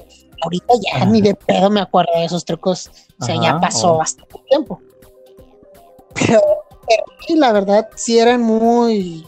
Ahorita 0.43 0.73
ya 0.85 0.97
Ajá. 0.97 1.05
ni 1.05 1.21
de 1.21 1.35
pedo 1.35 1.69
me 1.69 1.81
acuerdo 1.81 2.11
de 2.15 2.25
esos 2.25 2.43
trucos, 2.45 2.91
o 3.19 3.25
sea, 3.25 3.41
ya 3.41 3.59
pasó 3.59 3.93
oh. 3.93 3.97
bastante 3.97 4.39
tiempo. 4.49 4.79
Pero, 6.13 6.41
pero 6.87 7.39
la 7.39 7.51
verdad, 7.53 7.89
sí 7.95 8.19
eran 8.19 8.41
muy, 8.41 9.25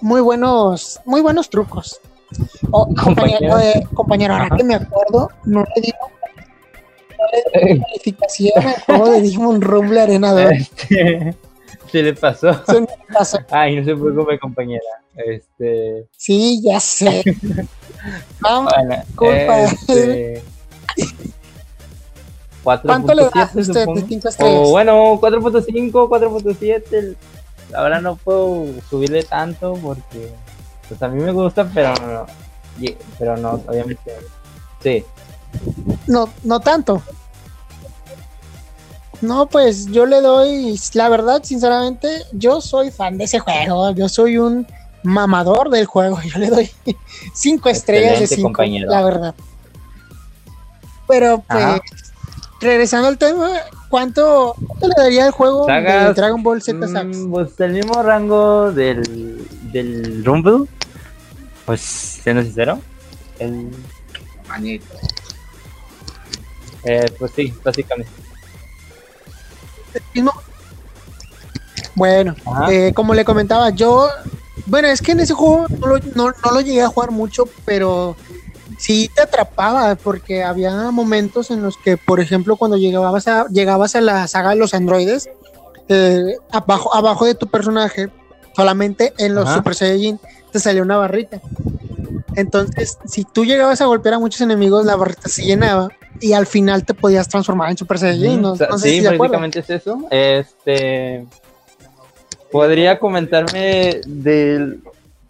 muy 0.00 0.20
buenos, 0.20 1.00
muy 1.04 1.20
buenos 1.20 1.50
trucos. 1.50 2.00
Oh, 2.70 2.88
compañero, 2.94 3.58
eh, 3.58 3.82
ahora 4.30 4.50
que 4.56 4.64
me 4.64 4.74
acuerdo, 4.74 5.30
no 5.44 5.64
le 5.74 5.80
digo 5.80 5.98
calificación 7.52 8.66
al 8.66 8.80
juego 8.82 9.10
de 9.10 9.20
Digimon 9.20 9.60
Rumble 9.60 10.00
Arena 10.00 10.32
2. 10.32 10.52
Este, 10.52 11.34
se 11.92 12.02
le 12.02 12.14
pasó. 12.14 12.52
Se 12.66 12.80
me 12.80 12.86
pasó. 13.12 13.38
Ay, 13.50 13.76
no 13.76 13.84
se 13.84 13.94
preocupe, 13.94 14.38
compañera. 14.38 14.82
Este, 15.16 16.06
Sí, 16.16 16.60
ya 16.62 16.80
sé. 16.80 17.22
Vamos, 18.40 18.72
bueno, 18.76 19.02
Culpa. 19.16 19.62
este, 19.62 20.42
¿Cuánto 22.62 23.14
le 23.14 23.22
da 23.24 23.30
4.7 23.30 23.60
usted 23.60 23.74
de 23.74 23.80
supongo. 23.80 24.06
5 24.06 24.28
estrellas? 24.28 24.60
O 24.62 24.70
bueno, 24.70 25.20
4.5, 25.20 25.90
4.7. 25.92 27.16
Ahora 27.74 28.00
no 28.00 28.16
puedo 28.16 28.66
subirle 28.88 29.22
tanto 29.22 29.74
porque 29.74 30.32
pues 30.88 31.02
a 31.02 31.08
mí 31.08 31.22
me 31.22 31.32
gusta, 31.32 31.68
pero 31.72 31.94
no, 31.94 32.26
pero 33.18 33.36
no, 33.36 33.50
obviamente. 33.66 34.16
Sí, 34.82 35.04
No, 36.06 36.28
no 36.44 36.60
tanto. 36.60 37.02
No, 39.20 39.46
pues 39.46 39.86
yo 39.86 40.06
le 40.06 40.20
doy, 40.20 40.78
la 40.94 41.08
verdad, 41.08 41.42
sinceramente, 41.42 42.08
yo 42.32 42.60
soy 42.60 42.90
fan 42.92 43.18
de 43.18 43.24
ese 43.24 43.40
juego. 43.40 43.90
Yo 43.90 44.08
soy 44.08 44.38
un 44.38 44.66
mamador 45.02 45.70
del 45.70 45.86
juego. 45.86 46.20
Yo 46.24 46.38
le 46.38 46.48
doy 46.50 46.70
5 47.34 47.68
estrellas 47.68 48.18
de 48.18 48.24
Excelente, 48.24 48.36
5, 48.36 48.46
compañero. 48.48 48.90
la 48.90 49.02
verdad. 49.02 49.34
Pero 51.08 51.42
pues, 51.48 51.64
Ajá. 51.64 51.80
Regresando 52.60 53.08
al 53.08 53.18
tema, 53.18 53.50
¿cuánto, 53.88 54.54
le 54.80 54.94
daría 54.96 55.26
el 55.26 55.32
juego 55.32 55.66
de 55.66 55.72
Sagas, 55.72 56.16
Dragon 56.16 56.42
Ball 56.42 56.62
Z? 56.62 56.86
Mm, 57.04 57.30
pues 57.30 57.58
el 57.60 57.72
mismo 57.72 58.02
rango 58.02 58.72
del, 58.72 59.46
del 59.72 60.24
Rumble. 60.24 60.66
Pues 61.66 61.80
siendo 61.80 62.42
sincero. 62.42 62.80
El, 63.38 63.70
eh, 66.84 67.06
pues 67.18 67.32
sí, 67.34 67.52
básicamente. 67.62 68.10
mismo. 70.14 70.32
Bueno, 71.94 72.34
eh, 72.70 72.92
como 72.94 73.14
le 73.14 73.24
comentaba, 73.24 73.70
yo. 73.70 74.08
Bueno, 74.66 74.88
es 74.88 75.00
que 75.00 75.12
en 75.12 75.20
ese 75.20 75.34
juego 75.34 75.66
no 75.80 75.86
lo, 75.86 75.98
no- 76.14 76.32
no 76.44 76.50
lo 76.52 76.60
llegué 76.60 76.82
a 76.82 76.88
jugar 76.88 77.10
mucho, 77.10 77.44
pero 77.64 78.16
sí 78.78 79.10
te 79.14 79.22
atrapaba, 79.22 79.94
porque 79.96 80.42
había 80.42 80.90
momentos 80.90 81.50
en 81.50 81.62
los 81.62 81.76
que, 81.76 81.96
por 81.98 82.20
ejemplo, 82.20 82.56
cuando 82.56 82.78
llegabas 82.78 83.28
a, 83.28 83.46
llegabas 83.48 83.94
a 83.94 84.00
la 84.00 84.26
saga 84.26 84.50
de 84.50 84.56
los 84.56 84.72
androides, 84.72 85.28
eh, 85.88 86.36
abajo, 86.50 86.94
abajo 86.94 87.26
de 87.26 87.34
tu 87.34 87.48
personaje, 87.48 88.08
solamente 88.56 89.12
en 89.18 89.34
los 89.34 89.46
Ajá. 89.46 89.56
Super 89.56 89.74
Saiyajin, 89.74 90.18
te 90.52 90.60
salía 90.60 90.82
una 90.82 90.96
barrita. 90.96 91.40
Entonces, 92.36 92.98
si 93.04 93.24
tú 93.24 93.44
llegabas 93.44 93.80
a 93.80 93.86
golpear 93.86 94.14
a 94.14 94.18
muchos 94.18 94.40
enemigos, 94.40 94.86
la 94.86 94.96
barrita 94.96 95.28
se 95.28 95.44
llenaba 95.44 95.88
y 96.20 96.32
al 96.32 96.46
final 96.46 96.84
te 96.84 96.94
podías 96.94 97.28
transformar 97.28 97.70
en 97.70 97.76
Super 97.76 97.98
Saiyajin. 97.98 98.40
No, 98.40 98.56
sea, 98.56 98.68
no 98.68 98.78
sé 98.78 98.90
sí, 98.90 99.00
si 99.00 99.06
prácticamente 99.06 99.58
es 99.58 99.70
eso. 99.70 100.06
Este. 100.10 101.26
¿Podría 102.52 102.98
comentarme 102.98 104.00
del, 104.06 104.82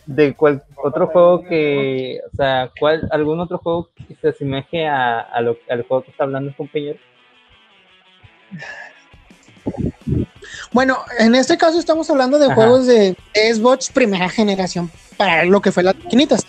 de 0.09 0.35
cual, 0.35 0.63
otro 0.83 1.07
juego 1.09 1.45
que. 1.45 2.19
O 2.33 2.37
sea, 2.37 2.71
cuál, 2.81 3.07
algún 3.11 3.39
otro 3.41 3.59
juego 3.59 3.91
que 4.09 4.15
se 4.17 4.29
asemeje 4.29 4.87
a, 4.87 5.21
a 5.21 5.41
lo, 5.43 5.57
al 5.69 5.83
juego 5.83 6.03
que 6.05 6.11
está 6.11 6.25
hablando 6.25 6.49
el 6.49 6.57
compañero? 6.57 6.99
Bueno, 10.73 10.97
en 11.19 11.35
este 11.35 11.59
caso 11.59 11.79
estamos 11.79 12.09
hablando 12.09 12.39
de 12.39 12.47
Ajá. 12.47 12.55
juegos 12.55 12.87
de 12.87 13.17
Xbox 13.35 13.91
primera 13.91 14.29
generación 14.31 14.91
para 15.19 15.45
lo 15.45 15.61
que 15.61 15.73
fue 15.73 15.83
las 15.83 15.95
maquinitas. 15.97 16.47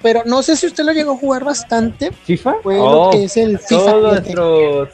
Pero 0.00 0.22
no 0.24 0.42
sé 0.42 0.56
si 0.56 0.66
usted 0.66 0.84
lo 0.84 0.92
llegó 0.92 1.12
a 1.12 1.16
jugar 1.16 1.44
bastante. 1.44 2.12
¿FIFA? 2.12 2.54
Fue 2.62 2.78
Oh, 2.78 3.06
lo 3.06 3.10
que 3.10 3.24
es 3.24 3.36
el 3.36 3.58
FIFA. 3.58 3.68
todos 3.84 4.10
fíjate. 4.20 4.34
nuestros. 4.34 4.88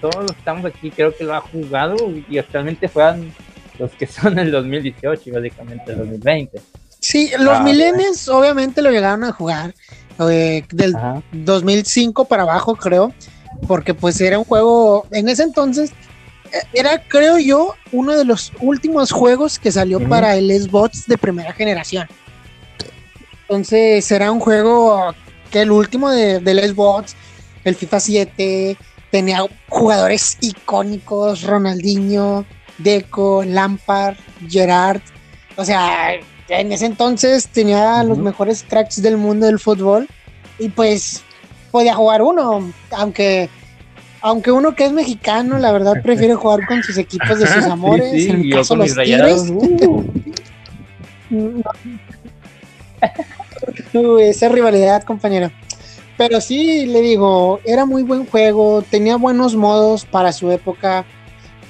Todos 0.00 0.14
los 0.16 0.30
que 0.32 0.38
estamos 0.38 0.64
aquí 0.64 0.90
creo 0.92 1.12
que 1.16 1.24
lo 1.24 1.34
ha 1.34 1.40
jugado 1.40 1.96
y 2.28 2.38
actualmente 2.38 2.86
juegan 2.86 3.32
los 3.80 3.90
que 3.92 4.06
son 4.06 4.36
del 4.36 4.52
2018 4.52 5.22
y 5.26 5.32
básicamente 5.32 5.90
el 5.92 5.98
2020. 5.98 6.60
Sí, 7.00 7.30
los 7.38 7.58
Ah, 7.58 7.62
millennials 7.62 8.28
obviamente 8.28 8.82
lo 8.82 8.90
llegaron 8.90 9.24
a 9.24 9.32
jugar. 9.32 9.74
eh, 10.30 10.64
del 10.72 10.96
Ajá. 10.96 11.22
2005 11.32 12.24
para 12.24 12.42
abajo, 12.42 12.74
creo. 12.76 13.12
Porque 13.68 13.94
pues 13.94 14.20
era 14.20 14.38
un 14.38 14.44
juego. 14.44 15.06
En 15.12 15.28
ese 15.28 15.42
entonces. 15.44 15.90
eh, 16.52 16.56
Era, 16.72 17.02
creo 17.06 17.38
yo, 17.38 17.74
uno 17.92 18.16
de 18.16 18.24
los 18.24 18.52
últimos 18.60 19.12
juegos 19.12 19.58
que 19.58 19.70
salió 19.70 20.00
para 20.08 20.34
el 20.36 20.50
Xbox 20.50 21.06
de 21.06 21.16
primera 21.18 21.52
generación. 21.52 22.08
Entonces 23.42 24.10
era 24.10 24.30
un 24.32 24.40
juego 24.40 25.14
que 25.50 25.62
el 25.62 25.70
último 25.70 26.10
de, 26.10 26.40
del 26.40 26.58
Xbox, 26.68 27.14
el 27.64 27.74
FIFA 27.74 28.00
7, 28.00 28.76
tenía 29.10 29.40
jugadores 29.68 30.36
icónicos, 30.40 31.42
Ronaldinho, 31.42 32.44
Deco, 32.78 33.42
Lampard, 33.44 34.16
Gerard. 34.48 35.00
O 35.56 35.64
sea, 35.64 36.10
en 36.48 36.72
ese 36.72 36.86
entonces 36.86 37.48
tenía 37.48 38.02
los 38.04 38.18
mejores 38.18 38.64
cracks 38.66 39.02
del 39.02 39.16
mundo 39.16 39.46
del 39.46 39.58
fútbol 39.58 40.08
y 40.58 40.68
pues 40.70 41.22
podía 41.70 41.94
jugar 41.94 42.22
uno, 42.22 42.72
aunque 42.90 43.50
aunque 44.20 44.50
uno 44.50 44.74
que 44.74 44.86
es 44.86 44.92
mexicano, 44.92 45.58
la 45.58 45.72
verdad 45.72 45.94
prefiere 46.02 46.34
jugar 46.34 46.66
con 46.66 46.82
sus 46.82 46.98
equipos 46.98 47.38
de 47.38 47.46
sus 47.46 47.64
amores, 47.64 48.10
sí, 48.10 48.30
en 48.30 48.42
yo 48.42 48.56
caso 48.56 48.76
los. 48.76 48.94
Tigres. 48.94 49.50
uh. 51.30 51.62
Uy, 53.92 54.22
esa 54.22 54.48
rivalidad, 54.48 55.02
compañero. 55.04 55.50
Pero 56.16 56.40
sí, 56.40 56.86
le 56.86 57.00
digo, 57.00 57.60
era 57.64 57.84
muy 57.84 58.02
buen 58.02 58.26
juego, 58.26 58.82
tenía 58.82 59.16
buenos 59.16 59.54
modos 59.54 60.04
para 60.04 60.32
su 60.32 60.50
época, 60.50 61.04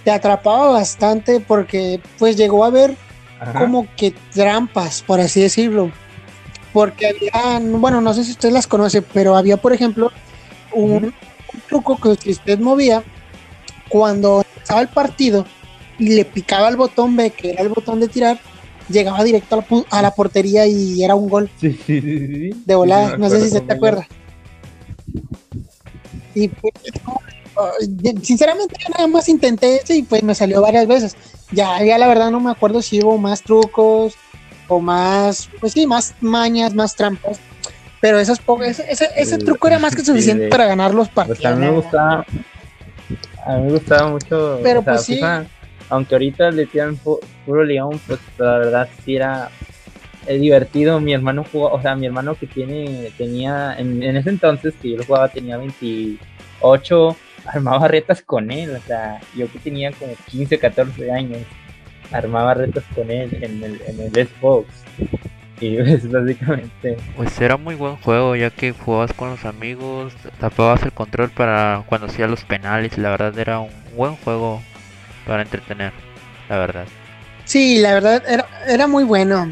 te 0.04 0.10
atrapaba 0.10 0.70
bastante 0.70 1.40
porque 1.40 2.00
pues 2.18 2.36
llegó 2.36 2.64
a 2.64 2.70
ver 2.70 2.96
Ajá. 3.40 3.58
como 3.60 3.86
que 3.96 4.12
trampas, 4.32 5.02
por 5.02 5.20
así 5.20 5.40
decirlo. 5.40 5.90
Porque 6.72 7.06
había, 7.08 7.60
bueno, 7.78 8.00
no 8.00 8.12
sé 8.14 8.24
si 8.24 8.32
usted 8.32 8.50
las 8.50 8.66
conoce, 8.66 9.00
pero 9.02 9.36
había, 9.36 9.56
por 9.56 9.72
ejemplo, 9.72 10.12
un, 10.72 11.04
un 11.06 11.12
truco 11.68 11.96
que 11.98 12.14
si 12.16 12.30
usted 12.30 12.58
movía 12.58 13.02
cuando 13.88 14.42
empezaba 14.54 14.80
el 14.82 14.88
partido 14.88 15.46
y 15.98 16.10
le 16.10 16.24
picaba 16.24 16.68
el 16.68 16.76
botón 16.76 17.16
B, 17.16 17.30
que 17.30 17.52
era 17.52 17.62
el 17.62 17.70
botón 17.70 18.00
de 18.00 18.08
tirar, 18.08 18.38
llegaba 18.88 19.24
directo 19.24 19.54
a 19.54 19.58
la, 19.58 19.66
pu- 19.66 19.86
a 19.90 20.02
la 20.02 20.10
portería 20.14 20.66
y 20.66 21.02
era 21.02 21.14
un 21.14 21.28
gol 21.28 21.50
Sí, 21.60 21.72
sí, 21.86 22.00
sí, 22.00 22.50
de 22.66 22.74
volada. 22.74 23.16
No 23.16 23.28
sé 23.30 23.40
si 23.42 23.48
se 23.50 23.60
te 23.62 23.72
acuerda. 23.72 24.06
Y 26.34 26.48
pues, 26.48 26.72
sinceramente 28.22 28.76
yo 28.78 28.94
nada 28.94 29.06
más 29.08 29.28
intenté 29.28 29.76
ese 29.76 29.96
y 29.96 30.02
pues 30.02 30.22
me 30.22 30.34
salió 30.34 30.60
varias 30.60 30.86
veces. 30.86 31.16
Ya, 31.50 31.82
ya 31.82 31.98
la 31.98 32.06
verdad 32.08 32.30
no 32.30 32.40
me 32.40 32.50
acuerdo 32.50 32.82
si 32.82 33.02
hubo 33.02 33.18
más 33.18 33.42
trucos 33.42 34.14
o 34.68 34.80
más, 34.80 35.48
pues 35.60 35.72
sí, 35.72 35.86
más 35.86 36.14
mañas, 36.20 36.74
más 36.74 36.94
trampas. 36.94 37.40
Pero 38.00 38.18
esas 38.18 38.38
po- 38.38 38.62
ese, 38.62 38.84
ese, 38.90 39.08
ese 39.16 39.38
truco 39.38 39.66
era 39.66 39.78
más 39.78 39.94
que 39.94 40.04
suficiente 40.04 40.48
para 40.48 40.66
ganar 40.66 40.94
los 40.94 41.08
Pues 41.08 41.28
partidos. 41.28 41.52
a 41.52 41.56
mí 41.56 41.64
me 41.66 41.72
gustaba. 41.72 42.26
A 43.46 43.56
mí 43.56 43.62
me 43.64 43.70
gustaba 43.72 44.10
mucho. 44.10 44.60
Pero, 44.62 44.80
o 44.80 44.84
sea, 44.84 44.92
pues, 44.94 45.04
sí. 45.04 45.14
FIFA, 45.16 45.46
aunque 45.90 46.14
ahorita 46.14 46.50
le 46.50 46.66
tiran 46.66 46.96
puro 47.46 47.64
león, 47.64 48.00
pues 48.06 48.20
la 48.36 48.58
verdad 48.58 48.88
sí 49.04 49.16
era 49.16 49.50
eh, 50.26 50.38
divertido. 50.38 51.00
Mi 51.00 51.12
hermano 51.14 51.44
jugó, 51.50 51.72
o 51.72 51.80
sea, 51.82 51.96
mi 51.96 52.06
hermano 52.06 52.36
que 52.36 52.46
tiene, 52.46 53.10
tenía, 53.16 53.74
en, 53.78 54.02
ese 54.02 54.28
entonces 54.30 54.74
que 54.80 54.90
yo 54.90 54.98
lo 54.98 55.04
jugaba 55.04 55.28
tenía 55.30 55.56
28, 55.56 57.16
armaba 57.46 57.88
retas 57.88 58.22
con 58.22 58.50
él, 58.50 58.76
o 58.76 58.80
sea, 58.80 59.20
yo 59.34 59.50
que 59.50 59.58
tenía 59.58 59.92
como 59.92 60.14
15, 60.26 60.58
14 60.58 61.12
años, 61.12 61.42
armaba 62.12 62.54
retas 62.54 62.84
con 62.94 63.10
él 63.10 63.36
en 63.42 63.62
el, 63.62 63.80
en 63.86 64.00
el 64.00 64.28
Xbox. 64.28 64.66
Y 65.60 65.76
pues 65.82 66.10
básicamente. 66.10 66.96
Pues 67.16 67.40
era 67.40 67.56
muy 67.56 67.74
buen 67.74 67.96
juego, 67.96 68.36
ya 68.36 68.50
que 68.50 68.72
jugabas 68.72 69.12
con 69.12 69.30
los 69.30 69.44
amigos, 69.44 70.12
tapabas 70.40 70.82
el 70.82 70.92
control 70.92 71.30
para 71.30 71.84
cuando 71.86 72.06
hacía 72.06 72.26
los 72.26 72.44
penales. 72.44 72.96
La 72.98 73.10
verdad 73.10 73.38
era 73.38 73.60
un 73.60 73.70
buen 73.96 74.16
juego 74.16 74.62
para 75.26 75.42
entretener, 75.42 75.92
la 76.48 76.58
verdad. 76.58 76.86
Sí, 77.44 77.78
la 77.78 77.94
verdad 77.94 78.22
era, 78.28 78.46
era 78.66 78.86
muy 78.86 79.04
bueno. 79.04 79.50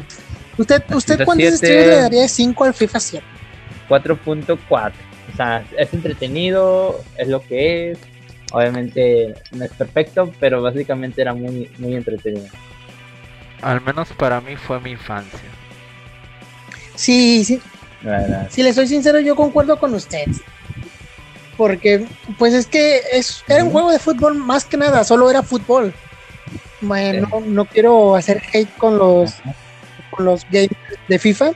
¿Usted, 0.57 0.83
usted 0.93 1.23
cuántos 1.23 1.53
estrellas 1.53 1.87
le 1.87 1.95
daría 1.95 2.27
5 2.27 2.63
al 2.63 2.73
FIFA 2.73 2.99
7? 2.99 3.25
4.4. 3.89 4.91
O 5.33 5.35
sea, 5.35 5.65
es 5.77 5.93
entretenido, 5.93 7.03
es 7.17 7.27
lo 7.27 7.41
que 7.41 7.91
es. 7.91 7.99
Obviamente 8.51 9.33
no 9.51 9.65
es 9.65 9.71
perfecto, 9.71 10.31
pero 10.39 10.61
básicamente 10.61 11.21
era 11.21 11.33
muy, 11.33 11.69
muy 11.77 11.95
entretenido. 11.95 12.47
Al 13.61 13.81
menos 13.81 14.07
para 14.13 14.39
mí 14.39 14.55
fue 14.55 14.79
mi 14.79 14.91
infancia. 14.91 15.49
Sí, 16.95 17.43
sí. 17.43 17.61
Si 18.49 18.63
le 18.63 18.73
soy 18.73 18.87
sincero, 18.87 19.19
yo 19.19 19.35
concuerdo 19.35 19.77
con 19.79 19.93
usted. 19.93 20.25
Porque, 21.57 22.05
pues 22.37 22.53
es 22.53 22.67
que 22.67 23.01
es, 23.11 23.43
era 23.47 23.63
un 23.63 23.71
juego 23.71 23.91
de 23.91 23.99
fútbol 23.99 24.35
más 24.35 24.65
que 24.65 24.77
nada, 24.77 25.03
solo 25.03 25.29
era 25.29 25.41
fútbol. 25.41 25.93
Bueno, 26.81 27.27
no 27.45 27.65
quiero 27.65 28.15
hacer 28.15 28.41
hate 28.53 28.71
con 28.77 28.97
los, 28.99 29.33
con 30.11 30.25
los 30.25 30.45
games 30.51 30.69
de 31.07 31.17
FIFA, 31.17 31.51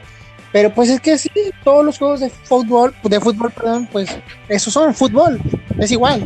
pero 0.52 0.74
pues 0.74 0.90
es 0.90 1.00
que 1.00 1.18
sí, 1.18 1.30
todos 1.64 1.86
los 1.86 1.98
juegos 1.98 2.20
de 2.20 2.30
fútbol, 2.30 2.94
de 3.04 3.20
fútbol, 3.20 3.52
perdón, 3.52 3.88
pues 3.92 4.10
esos 4.50 4.74
son 4.74 4.94
fútbol, 4.94 5.40
es 5.80 5.92
igual, 5.92 6.26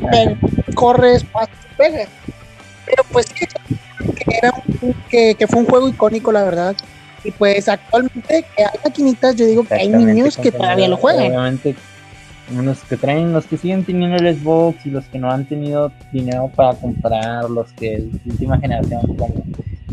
corres, 0.73 1.23
pasas, 1.23 1.55
pegas. 1.77 2.09
Pero 2.85 3.03
pues 3.11 3.27
que, 3.27 3.47
era 4.27 4.51
que, 5.09 5.35
que 5.35 5.47
fue 5.47 5.59
un 5.59 5.65
juego 5.65 5.89
icónico, 5.89 6.31
la 6.31 6.43
verdad. 6.43 6.75
Y 7.23 7.31
pues 7.31 7.67
actualmente 7.67 8.45
que 8.55 8.63
hay 8.63 8.79
maquinitas, 8.83 9.35
yo 9.35 9.45
digo 9.45 9.63
que 9.63 9.73
hay 9.73 9.89
niños 9.89 10.37
que 10.37 10.51
todavía 10.51 10.87
lo 10.87 10.97
juegan. 10.97 11.25
Obviamente, 11.25 11.75
los 12.51 12.83
que 12.83 12.97
traen, 12.97 13.33
los 13.33 13.45
que 13.45 13.57
siguen 13.57 13.83
teniendo 13.83 14.17
el 14.17 14.39
Xbox 14.39 14.85
y 14.85 14.91
los 14.91 15.05
que 15.05 15.17
no 15.17 15.31
han 15.31 15.45
tenido 15.45 15.91
dinero 16.11 16.51
para 16.55 16.75
comprar, 16.75 17.49
los 17.49 17.73
que 17.73 17.95
es 17.95 18.03
última 18.25 18.59
generación 18.59 19.01
como 19.01 19.27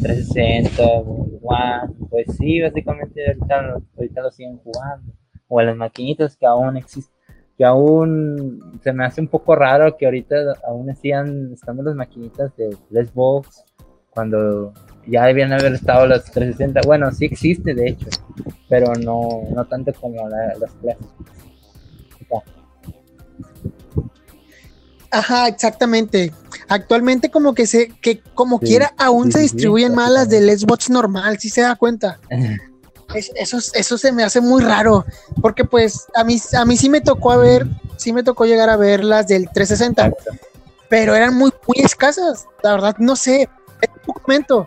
360 0.01 0.83
One, 0.83 1.95
pues 2.09 2.37
sí, 2.37 2.61
básicamente 2.61 3.27
ahorita, 3.27 3.83
ahorita 3.97 4.23
lo 4.23 4.31
siguen 4.31 4.59
jugando. 4.59 5.13
O 5.49 5.61
las 5.61 5.77
maquinitas 5.77 6.37
que 6.37 6.47
aún 6.47 6.77
existen 6.77 7.13
que 7.57 7.65
aún 7.65 8.79
se 8.83 8.93
me 8.93 9.05
hace 9.05 9.21
un 9.21 9.29
poco 9.29 9.55
raro 9.55 9.97
que 9.97 10.07
ahorita 10.07 10.37
aún 10.67 10.95
sigan 10.97 11.53
estando 11.53 11.83
las 11.83 11.95
maquinitas 11.95 12.51
de 12.57 12.75
Xbox 12.91 13.65
cuando 14.11 14.73
ya 15.07 15.27
debían 15.27 15.53
haber 15.53 15.75
estado 15.75 16.07
las 16.07 16.25
360. 16.31 16.81
Bueno, 16.87 17.11
sí 17.13 17.27
existe 17.27 17.75
de 17.75 17.89
hecho, 17.89 18.09
pero 18.69 18.95
no, 18.95 19.43
no 19.55 19.65
tanto 19.67 19.93
como 19.95 20.29
las 20.29 20.73
clásicas. 20.75 21.09
Ajá, 25.13 25.47
exactamente. 25.47 26.33
Actualmente 26.69 27.31
como 27.31 27.55
que 27.55 27.67
se, 27.67 27.89
que 28.01 28.23
como 28.35 28.59
quiera, 28.59 28.95
aún 28.97 29.31
se 29.31 29.41
distribuyen 29.41 29.95
más 29.95 30.11
las 30.11 30.29
del 30.31 30.51
Xbox 30.59 30.89
normal, 30.89 31.39
si 31.39 31.51
se 31.51 31.61
da 31.61 31.77
cuenta. 31.77 32.19
eso, 33.15 33.59
eso 33.75 33.99
se 33.99 34.11
me 34.11 34.25
hace 34.25 34.41
muy 34.41 34.63
raro, 34.63 35.05
porque 35.43 35.67
pues 35.67 36.07
a 36.15 36.25
mí, 36.25 36.41
a 36.57 36.65
mí 36.65 36.79
sí 36.79 36.89
me 36.89 37.03
tocó 37.03 37.31
a 37.31 37.37
ver, 37.37 37.67
sí 37.99 38.15
me 38.15 38.23
tocó 38.23 38.47
llegar 38.47 38.71
a 38.71 38.77
ver 38.77 39.05
las 39.05 39.27
del 39.27 39.51
360, 39.53 40.13
pero 40.89 41.15
eran 41.15 41.35
muy, 41.35 41.53
muy 41.67 41.85
escasas, 41.85 42.47
la 42.63 42.73
verdad, 42.73 42.97
no 42.99 43.15
sé, 43.15 43.51
un 44.07 44.15
momento, 44.23 44.67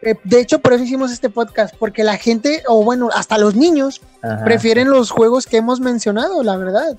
eh, 0.00 0.16
de 0.24 0.40
hecho, 0.40 0.60
por 0.60 0.72
eso 0.72 0.84
hicimos 0.84 1.12
este 1.12 1.28
podcast, 1.28 1.74
porque 1.78 2.02
la 2.02 2.16
gente, 2.16 2.62
o 2.66 2.82
bueno, 2.82 3.10
hasta 3.14 3.36
los 3.36 3.54
niños, 3.54 4.00
prefieren 4.44 4.88
los 4.88 5.10
juegos 5.10 5.46
que 5.46 5.58
hemos 5.58 5.80
mencionado, 5.80 6.42
la 6.42 6.56
verdad. 6.56 6.96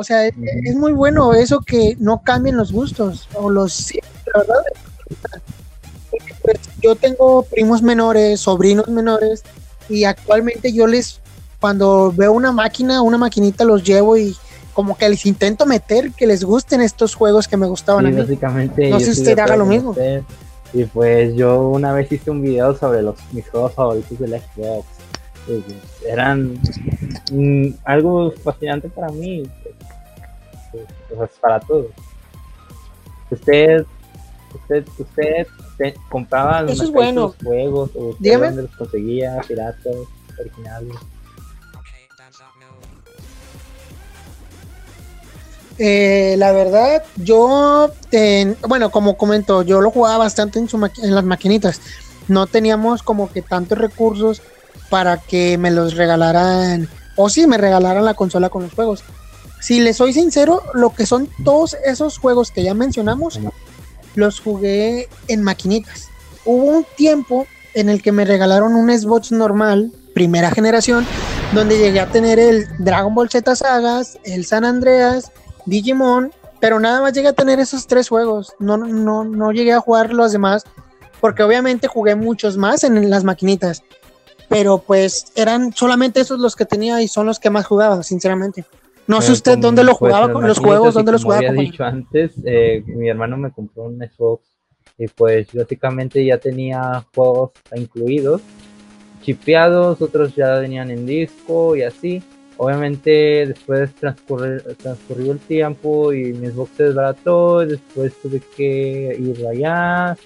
O 0.00 0.02
sea, 0.02 0.26
es, 0.26 0.74
muy 0.76 0.92
bueno 0.92 1.34
eso 1.34 1.60
que 1.60 1.94
no 2.00 2.22
cambien 2.22 2.56
los 2.56 2.72
gustos, 2.72 3.28
o 3.34 3.50
los... 3.50 3.92
La 4.32 4.40
verdad, 4.40 4.54
pues, 6.40 6.58
yo 6.82 6.96
tengo 6.96 7.42
primos 7.42 7.82
menores, 7.82 8.40
sobrinos 8.40 8.88
menores, 8.88 9.42
y 9.90 10.04
actualmente 10.04 10.72
yo 10.72 10.86
les, 10.86 11.20
cuando 11.60 12.14
veo 12.16 12.32
una 12.32 12.50
máquina, 12.50 13.02
una 13.02 13.18
maquinita, 13.18 13.64
los 13.64 13.84
llevo 13.84 14.16
y 14.16 14.34
como 14.72 14.96
que 14.96 15.06
les 15.06 15.26
intento 15.26 15.66
meter 15.66 16.12
que 16.12 16.26
les 16.26 16.44
gusten 16.44 16.80
estos 16.80 17.14
juegos 17.14 17.46
que 17.46 17.58
me 17.58 17.66
gustaban 17.66 18.06
a 18.06 18.08
mí. 18.08 18.16
Básicamente, 18.16 18.88
no 18.88 19.00
sé 19.00 19.14
si 19.14 19.20
usted 19.20 19.38
haga 19.38 19.56
lo 19.58 19.66
mismo. 19.66 19.94
Y 20.72 20.84
pues 20.84 21.34
yo 21.34 21.60
una 21.68 21.92
vez 21.92 22.10
hice 22.10 22.30
un 22.30 22.40
video 22.40 22.74
sobre 22.74 23.02
los 23.02 23.16
mis 23.32 23.46
juegos 23.50 23.74
favoritos 23.74 24.18
de 24.18 24.28
la 24.28 24.38
Xbox. 24.38 24.86
Pues, 25.46 25.62
eran 26.06 26.58
mm, 27.32 27.74
algo 27.84 28.30
fascinante 28.30 28.88
para 28.88 29.08
mí, 29.08 29.42
para 31.40 31.60
todos. 31.60 31.86
Usted, 33.30 33.84
usted, 34.54 34.84
usted, 34.98 35.94
compraba 36.08 36.62
los 36.62 36.90
juegos 36.90 37.90
o 37.94 38.16
dónde 38.18 38.62
los 38.62 38.76
conseguía, 38.76 39.40
piratas, 39.46 39.94
originales. 40.38 40.96
Eh, 45.82 46.34
la 46.36 46.52
verdad, 46.52 47.02
yo, 47.16 47.90
bueno, 48.68 48.90
como 48.90 49.16
comento, 49.16 49.62
yo 49.62 49.80
lo 49.80 49.90
jugaba 49.90 50.18
bastante 50.18 50.58
en, 50.58 50.68
en 51.02 51.14
las 51.14 51.24
maquinitas. 51.24 51.80
No 52.28 52.46
teníamos 52.46 53.02
como 53.02 53.32
que 53.32 53.40
tantos 53.40 53.78
recursos 53.78 54.42
para 54.90 55.16
que 55.16 55.56
me 55.56 55.70
los 55.70 55.94
regalaran, 55.96 56.86
o 57.16 57.30
si 57.30 57.46
me 57.46 57.56
regalaran 57.56 58.04
la 58.04 58.12
consola 58.12 58.50
con 58.50 58.64
los 58.64 58.74
juegos. 58.74 59.02
Si 59.60 59.80
les 59.80 59.98
soy 59.98 60.12
sincero, 60.12 60.62
lo 60.74 60.90
que 60.94 61.06
son 61.06 61.28
todos 61.44 61.76
esos 61.84 62.18
juegos 62.18 62.50
que 62.50 62.62
ya 62.62 62.74
mencionamos, 62.74 63.38
los 64.14 64.40
jugué 64.40 65.08
en 65.28 65.42
maquinitas. 65.42 66.08
Hubo 66.44 66.64
un 66.64 66.86
tiempo 66.96 67.46
en 67.74 67.88
el 67.88 68.02
que 68.02 68.12
me 68.12 68.24
regalaron 68.24 68.74
un 68.74 68.90
Xbox 68.90 69.32
normal, 69.32 69.92
primera 70.14 70.50
generación, 70.50 71.06
donde 71.52 71.78
llegué 71.78 72.00
a 72.00 72.10
tener 72.10 72.38
el 72.38 72.66
Dragon 72.78 73.14
Ball 73.14 73.30
Z 73.30 73.54
Sagas, 73.54 74.18
el 74.24 74.46
San 74.46 74.64
Andreas, 74.64 75.30
Digimon, 75.66 76.32
pero 76.58 76.80
nada 76.80 77.00
más 77.00 77.12
llegué 77.12 77.28
a 77.28 77.32
tener 77.32 77.60
esos 77.60 77.86
tres 77.86 78.08
juegos. 78.08 78.54
No, 78.58 78.76
no, 78.76 79.24
no 79.24 79.52
llegué 79.52 79.72
a 79.72 79.80
jugar 79.80 80.12
los 80.12 80.32
demás, 80.32 80.64
porque 81.20 81.42
obviamente 81.42 81.86
jugué 81.86 82.14
muchos 82.14 82.56
más 82.56 82.82
en 82.84 83.10
las 83.10 83.24
maquinitas. 83.24 83.82
Pero 84.48 84.78
pues 84.78 85.26
eran 85.36 85.72
solamente 85.74 86.20
esos 86.20 86.40
los 86.40 86.56
que 86.56 86.64
tenía 86.64 87.00
y 87.02 87.08
son 87.08 87.26
los 87.26 87.38
que 87.38 87.50
más 87.50 87.66
jugaba, 87.66 88.02
sinceramente. 88.02 88.64
No 89.10 89.20
sé 89.20 89.32
usted 89.32 89.58
dónde 89.58 89.82
lo 89.82 89.96
pues, 89.96 90.12
jugaba 90.12 90.32
con 90.32 90.46
los 90.46 90.58
juegos, 90.58 90.94
dónde 90.94 91.10
los 91.10 91.24
jugaba. 91.24 91.42
Como 91.42 91.58
había 91.58 91.70
dicho 91.70 91.84
antes, 91.84 92.32
eh, 92.44 92.82
mi 92.86 93.08
hermano 93.08 93.36
me 93.36 93.50
compró 93.50 93.84
un 93.84 93.98
Xbox 93.98 94.44
y 94.96 95.08
pues 95.08 95.52
básicamente 95.52 96.24
ya 96.24 96.38
tenía 96.38 97.04
juegos 97.12 97.50
incluidos, 97.74 98.40
chipeados, 99.22 100.00
otros 100.00 100.36
ya 100.36 100.60
venían 100.60 100.92
en 100.92 101.06
disco 101.06 101.74
y 101.74 101.82
así. 101.82 102.22
Obviamente 102.56 103.46
después 103.48 103.90
transcurrió 103.94 105.32
el 105.32 105.38
tiempo 105.40 106.12
y 106.12 106.32
mi 106.32 106.46
Xbox 106.46 106.70
se 106.76 106.84
desbarató, 106.84 107.66
después 107.66 108.14
tuve 108.22 108.40
que 108.56 109.16
ir 109.18 109.44
allá, 109.44 110.16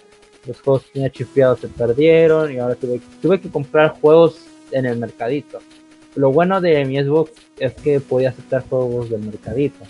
los 0.47 0.61
juegos 0.61 0.83
que 0.83 0.91
tenía 0.93 1.11
chipeados 1.11 1.61
se 1.61 1.69
perdieron 1.69 2.53
y 2.53 2.59
ahora 2.59 2.75
tuve, 2.75 3.01
tuve 3.23 3.41
que 3.41 3.49
comprar 3.49 3.95
juegos 4.01 4.45
en 4.73 4.85
el 4.85 4.99
mercadito. 4.99 5.61
Lo 6.17 6.33
bueno 6.33 6.61
de 6.61 6.85
mi 6.85 6.97
Xbox 6.99 7.33
es 7.59 7.73
que 7.75 8.01
podía 8.01 8.31
aceptar 8.31 8.65
juegos 8.69 9.11
del 9.11 9.23
mercadito. 9.23 9.85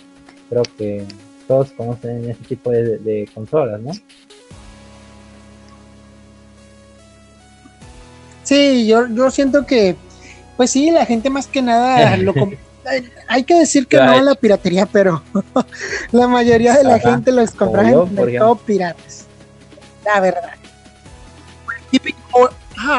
Creo 0.49 0.63
que 0.77 1.05
todos 1.47 1.71
conocen 1.71 2.29
ese 2.29 2.43
tipo 2.43 2.71
de, 2.71 3.29
consolas, 3.33 3.79
¿no? 3.81 3.91
Sí, 8.43 8.87
yo, 8.87 9.07
yo 9.07 9.31
siento 9.31 9.65
que 9.65 9.95
pues 10.57 10.71
sí, 10.71 10.91
la 10.91 11.05
gente 11.05 11.29
más 11.29 11.47
que 11.47 11.61
nada 11.61 12.15
lo 12.17 12.33
hay 13.27 13.43
que 13.43 13.55
decir 13.55 13.87
que 13.87 13.97
no 13.97 14.11
a 14.11 14.21
la 14.21 14.35
piratería, 14.35 14.85
pero 14.85 15.23
la 16.11 16.27
mayoría 16.27 16.73
de 16.77 16.83
la 16.83 16.99
gente 16.99 17.31
los 17.31 17.51
compra 17.51 17.89
en 17.89 18.13
mercado 18.13 18.55
piratas. 18.55 19.25
La 20.05 20.19
verdad. 20.19 20.51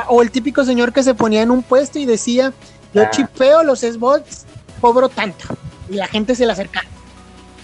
O 0.09 0.23
el, 0.23 0.31
típico, 0.31 0.65
señor 0.65 0.93
que 0.93 1.03
se 1.03 1.15
ponía 1.15 1.43
en 1.43 1.51
un 1.51 1.63
puesto 1.63 1.99
y 1.99 2.07
decía, 2.07 2.53
yo 2.97 3.03
ah. 3.03 3.11
chipeo 3.11 3.63
los 3.63 3.81
Xbox, 3.81 4.45
cobro 4.81 5.09
tanto. 5.09 5.47
Y 5.89 5.95
la 5.95 6.07
gente 6.07 6.35
se 6.35 6.47
le 6.47 6.53
acerca. 6.53 6.83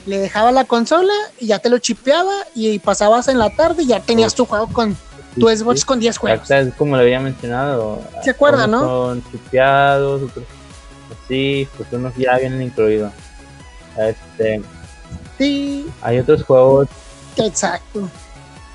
le 0.06 0.18
dejaba 0.18 0.52
la 0.52 0.64
consola 0.64 1.12
y 1.40 1.46
ya 1.46 1.58
te 1.58 1.68
lo 1.68 1.78
chipeaba 1.78 2.34
y 2.54 2.78
pasabas 2.78 3.28
en 3.28 3.38
la 3.38 3.50
tarde 3.50 3.84
y 3.84 3.86
ya 3.86 4.00
tenías 4.00 4.34
tu 4.34 4.44
juego 4.44 4.68
con 4.68 4.96
tu 5.38 5.48
Xbox 5.48 5.84
con 5.84 6.00
10 6.00 6.18
juegos. 6.18 6.50
Es 6.50 6.74
como 6.74 6.96
lo 6.96 7.02
había 7.02 7.20
mencionado. 7.20 8.00
¿Se 8.22 8.30
acuerdan, 8.30 8.70
unos 8.70 8.82
no? 8.82 8.88
Son 8.88 9.24
chipeados, 9.30 10.22
otros 10.22 10.44
sí, 11.28 11.66
pues 11.76 11.92
unos 11.92 12.14
ya 12.16 12.38
vienen 12.38 12.62
incluidos. 12.62 13.12
Este, 13.96 14.62
Sí, 15.38 15.90
hay 16.02 16.18
otros 16.18 16.44
juegos 16.44 16.88
exacto. 17.36 18.08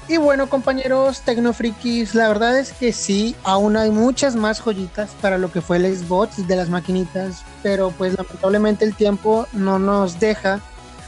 Y 0.10 0.16
bueno, 0.16 0.48
compañeros 0.48 1.22
tecnofrikis, 1.22 2.16
la 2.16 2.30
verdad 2.30 2.58
es 2.58 2.72
que 2.72 2.94
sí, 2.94 3.36
aún 3.44 3.76
hay 3.76 3.92
muchas 3.92 4.38
más 4.38 4.62
joyitas 4.62 5.10
para 5.22 5.38
lo 5.38 5.52
que 5.52 5.60
fue 5.60 5.78
el 5.78 5.98
Xbox 5.98 6.48
de 6.48 6.56
las 6.56 6.70
maquinitas, 6.70 7.44
pero 7.62 7.92
pues 7.92 8.16
lamentablemente 8.18 8.86
el 8.86 8.96
tiempo 8.96 9.48
no 9.52 9.80
nos 9.80 10.18
deja. 10.20 10.62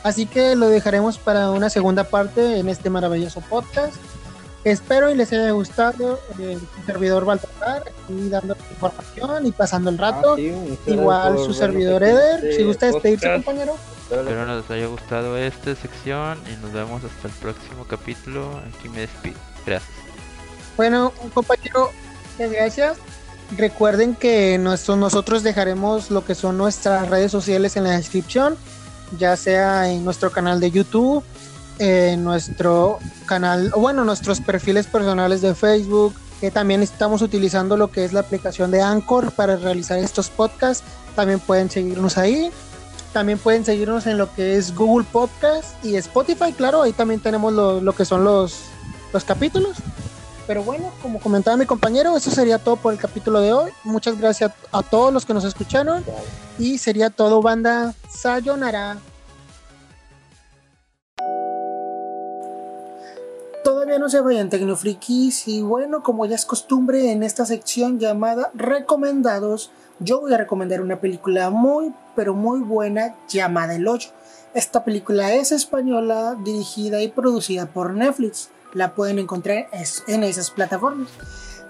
Así 0.04 0.26
que 0.26 0.56
lo 0.58 0.68
dejaremos 0.68 1.18
para 1.18 1.52
una 1.52 1.70
segunda 1.70 2.04
parte 2.04 2.60
en 2.60 2.68
este 2.68 2.90
maravilloso 2.90 3.40
podcast. 3.40 3.96
Espero 4.66 5.10
y 5.10 5.16
les 5.16 5.32
haya 5.32 5.52
gustado 5.52 6.20
eh, 6.38 6.58
el 6.60 6.86
servidor 6.86 7.24
Baltasar 7.24 7.84
y 8.10 8.28
dando 8.28 8.58
información 8.72 9.46
y 9.46 9.52
pasando 9.54 9.90
el 9.90 9.98
rato. 9.98 10.34
Ah, 10.34 10.36
sí, 10.36 10.54
Igual 10.88 11.38
su 11.38 11.54
servidor 11.54 12.04
aquí 12.04 12.12
Eder, 12.12 12.36
este 12.44 12.58
si 12.58 12.64
gusta 12.64 12.88
despedirse, 12.88 13.34
compañero. 13.36 13.76
Espero 14.10 14.46
les 14.56 14.72
haya 14.72 14.88
gustado 14.88 15.38
esta 15.38 15.76
sección 15.76 16.40
y 16.52 16.56
nos 16.64 16.74
vemos 16.74 17.04
hasta 17.04 17.28
el 17.28 17.34
próximo 17.36 17.86
capítulo. 17.88 18.60
Aquí 18.76 18.90
me 18.90 19.02
despido. 19.02 19.38
Gracias. 19.66 19.92
Bueno, 20.78 21.14
compañero, 21.34 21.92
muchas 22.38 22.52
gracias. 22.52 22.98
Recuerden 23.58 24.16
que 24.16 24.58
nuestro- 24.58 24.96
nosotros 24.96 25.44
dejaremos 25.44 26.10
lo 26.12 26.24
que 26.26 26.36
son 26.36 26.58
nuestras 26.58 27.10
redes 27.10 27.32
sociales 27.32 27.76
en 27.78 27.84
la 27.84 27.92
descripción, 27.92 28.58
ya 29.18 29.36
sea 29.38 29.90
en 29.92 30.04
nuestro 30.06 30.32
canal 30.32 30.60
de 30.60 30.72
YouTube, 30.72 31.24
en 31.80 32.24
nuestro 32.24 33.00
canal, 33.26 33.72
o 33.76 33.80
bueno, 33.80 34.06
nuestros 34.06 34.40
perfiles 34.42 34.88
personales 34.88 35.42
de 35.42 35.54
Facebook, 35.56 36.14
que 36.42 36.52
también 36.52 36.82
estamos 36.82 37.22
utilizando 37.22 37.76
lo 37.78 37.92
que 37.92 38.06
es 38.06 38.14
la 38.14 38.22
aplicación 38.22 38.72
de 38.72 38.82
Anchor 38.82 39.32
para 39.32 39.56
realizar 39.58 39.98
estos 40.00 40.30
podcasts. 40.30 40.84
También 41.16 41.40
pueden 41.40 41.70
seguirnos 41.70 42.18
ahí. 42.18 42.52
También 43.14 43.40
pueden 43.40 43.66
seguirnos 43.66 44.06
en 44.06 44.18
lo 44.18 44.34
que 44.34 44.56
es 44.56 44.76
Google 44.76 45.06
Podcast 45.12 45.84
y 45.84 45.96
Spotify, 45.96 46.54
claro, 46.54 46.84
ahí 46.84 46.94
también 46.94 47.20
tenemos 47.20 47.52
lo, 47.52 47.82
lo 47.82 47.94
que 47.94 48.06
son 48.06 48.24
los, 48.24 48.66
los 49.12 49.24
capítulos. 49.24 49.78
Pero 50.50 50.64
bueno, 50.64 50.92
como 51.04 51.20
comentaba 51.20 51.58
mi 51.58 51.68
compañero, 51.68 52.18
eso 52.18 52.32
sería 52.32 52.58
todo 52.58 52.76
por 52.76 52.92
el 52.92 53.00
capítulo 53.00 53.40
de 53.40 53.54
hoy. 53.54 53.72
Muchas 53.84 54.20
gracias 54.20 54.52
a 54.72 54.82
todos 54.82 55.14
los 55.14 55.24
que 55.24 55.36
nos 55.36 55.44
escucharon. 55.44 56.04
Y 56.58 56.80
sería 56.80 57.12
todo, 57.12 57.42
banda. 57.42 57.94
Sayonara. 58.10 58.98
Todavía 63.64 64.00
no 64.00 64.10
se 64.10 64.22
vayan 64.22 64.50
Tecnofrikis 64.50 65.48
y 65.48 65.62
bueno, 65.62 66.02
como 66.02 66.26
ya 66.26 66.34
es 66.34 66.46
costumbre 66.46 67.12
en 67.12 67.22
esta 67.22 67.46
sección 67.46 68.00
llamada 68.00 68.50
Recomendados, 68.56 69.70
yo 70.00 70.22
voy 70.22 70.34
a 70.34 70.38
recomendar 70.38 70.82
una 70.82 71.00
película 71.00 71.52
muy, 71.52 71.94
pero 72.20 72.34
muy 72.34 72.60
buena 72.60 73.16
llamada 73.30 73.76
El 73.76 73.88
Hoyo. 73.88 74.10
Esta 74.54 74.84
película 74.84 75.34
es 75.36 75.54
española, 75.54 76.36
dirigida 76.44 77.02
y 77.02 77.08
producida 77.08 77.68
por 77.68 77.94
Netflix. 77.94 78.50
La 78.74 78.94
pueden 78.94 79.20
encontrar 79.20 79.70
en 80.06 80.24
esas 80.26 80.52
plataformas. 80.52 81.08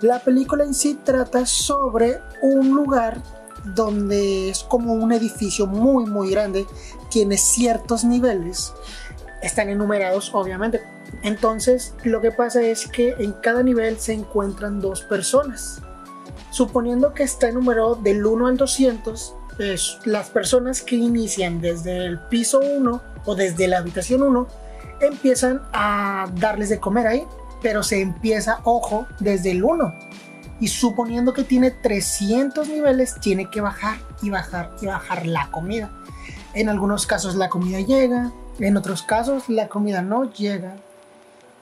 La 0.02 0.24
película 0.24 0.64
en 0.64 0.74
sí 0.74 0.98
trata 1.04 1.46
sobre 1.46 2.20
un 2.42 2.72
lugar 2.72 3.22
donde 3.64 4.50
es 4.50 4.64
como 4.64 4.94
un 4.94 5.12
edificio 5.12 5.68
muy, 5.68 6.08
muy 6.08 6.32
grande, 6.32 6.66
tiene 7.12 7.38
ciertos 7.38 8.04
niveles, 8.04 8.74
están 9.44 9.70
enumerados 9.70 10.34
obviamente. 10.34 10.82
Entonces, 11.22 11.94
lo 12.04 12.22
que 12.22 12.32
pasa 12.32 12.64
es 12.64 12.88
que 12.88 13.14
en 13.20 13.34
cada 13.34 13.62
nivel 13.62 14.00
se 14.00 14.14
encuentran 14.14 14.82
dos 14.82 15.04
personas. 15.04 15.80
Suponiendo 16.50 17.14
que 17.14 17.22
está 17.22 17.50
enumerado 17.50 17.94
del 17.94 18.26
1 18.26 18.48
al 18.48 18.58
200, 18.58 19.36
las 20.06 20.30
personas 20.30 20.82
que 20.82 20.96
inician 20.96 21.60
desde 21.60 22.06
el 22.06 22.18
piso 22.18 22.60
1 22.62 23.02
o 23.26 23.36
desde 23.36 23.68
la 23.68 23.80
habitación 23.80 24.24
1 24.24 24.48
empiezan 25.02 25.62
a 25.74 26.30
darles 26.36 26.70
de 26.70 26.80
comer 26.80 27.08
ahí, 27.08 27.26
pero 27.62 27.84
se 27.84 28.02
empieza, 28.02 28.60
ojo, 28.64 29.06
desde 29.20 29.52
el 29.52 29.64
1. 29.64 29.94
Y 30.62 30.68
suponiendo 30.68 31.34
que 31.34 31.44
tiene 31.44 31.72
300 31.72 32.68
niveles, 32.68 33.16
tiene 33.22 33.50
que 33.50 33.62
bajar 33.62 33.98
y 34.22 34.30
bajar 34.30 34.72
y 34.82 34.86
bajar 34.88 35.26
la 35.26 35.50
comida. 35.52 35.90
En 36.54 36.70
algunos 36.70 37.06
casos 37.06 37.36
la 37.36 37.50
comida 37.50 37.80
llega, 37.82 38.32
en 38.60 38.78
otros 38.78 39.04
casos 39.04 39.50
la 39.50 39.68
comida 39.68 40.02
no 40.02 40.32
llega. 40.32 40.76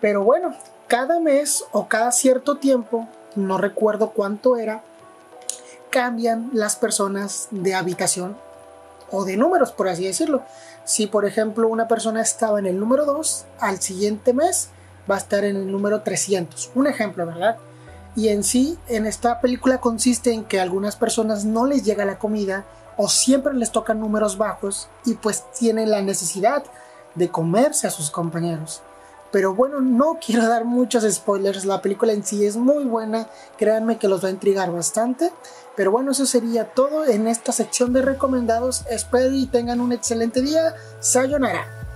Pero 0.01 0.23
bueno, 0.23 0.55
cada 0.87 1.19
mes 1.19 1.63
o 1.71 1.87
cada 1.87 2.11
cierto 2.11 2.57
tiempo, 2.57 3.07
no 3.35 3.57
recuerdo 3.57 4.11
cuánto 4.11 4.57
era, 4.57 4.83
cambian 5.89 6.49
las 6.53 6.75
personas 6.75 7.47
de 7.51 7.75
habitación 7.75 8.37
o 9.11 9.25
de 9.25 9.37
números, 9.37 9.71
por 9.71 9.87
así 9.87 10.05
decirlo. 10.05 10.43
Si 10.83 11.07
por 11.07 11.25
ejemplo 11.25 11.67
una 11.67 11.87
persona 11.87 12.21
estaba 12.21 12.59
en 12.59 12.65
el 12.65 12.79
número 12.79 13.05
2, 13.05 13.45
al 13.59 13.81
siguiente 13.81 14.33
mes 14.33 14.69
va 15.09 15.15
a 15.15 15.19
estar 15.19 15.43
en 15.43 15.55
el 15.55 15.71
número 15.71 16.01
300. 16.01 16.71
Un 16.75 16.87
ejemplo, 16.87 17.25
¿verdad? 17.25 17.57
Y 18.15 18.29
en 18.29 18.43
sí, 18.43 18.77
en 18.87 19.05
esta 19.05 19.41
película 19.41 19.79
consiste 19.79 20.33
en 20.33 20.43
que 20.43 20.59
a 20.59 20.63
algunas 20.63 20.95
personas 20.95 21.45
no 21.45 21.65
les 21.65 21.83
llega 21.83 22.03
la 22.03 22.17
comida 22.17 22.65
o 22.97 23.07
siempre 23.09 23.53
les 23.53 23.71
tocan 23.71 23.99
números 23.99 24.37
bajos 24.37 24.89
y 25.05 25.13
pues 25.13 25.45
tienen 25.57 25.91
la 25.91 26.01
necesidad 26.01 26.63
de 27.15 27.29
comerse 27.29 27.87
a 27.87 27.91
sus 27.91 28.09
compañeros. 28.09 28.81
Pero 29.31 29.53
bueno, 29.53 29.81
no 29.81 30.17
quiero 30.25 30.47
dar 30.47 30.65
muchos 30.65 31.03
spoilers, 31.03 31.65
la 31.65 31.81
película 31.81 32.13
en 32.13 32.23
sí 32.23 32.45
es 32.45 32.57
muy 32.57 32.85
buena, 32.85 33.27
créanme 33.57 33.97
que 33.97 34.07
los 34.07 34.23
va 34.23 34.29
a 34.29 34.31
intrigar 34.31 34.71
bastante. 34.71 35.31
Pero 35.77 35.91
bueno, 35.91 36.11
eso 36.11 36.25
sería 36.25 36.65
todo 36.65 37.05
en 37.05 37.27
esta 37.27 37.51
sección 37.51 37.93
de 37.93 38.01
recomendados. 38.01 38.83
Espero 38.89 39.31
y 39.31 39.45
tengan 39.45 39.79
un 39.79 39.91
excelente 39.93 40.41
día. 40.41 40.73
Sayonara. 40.99 41.86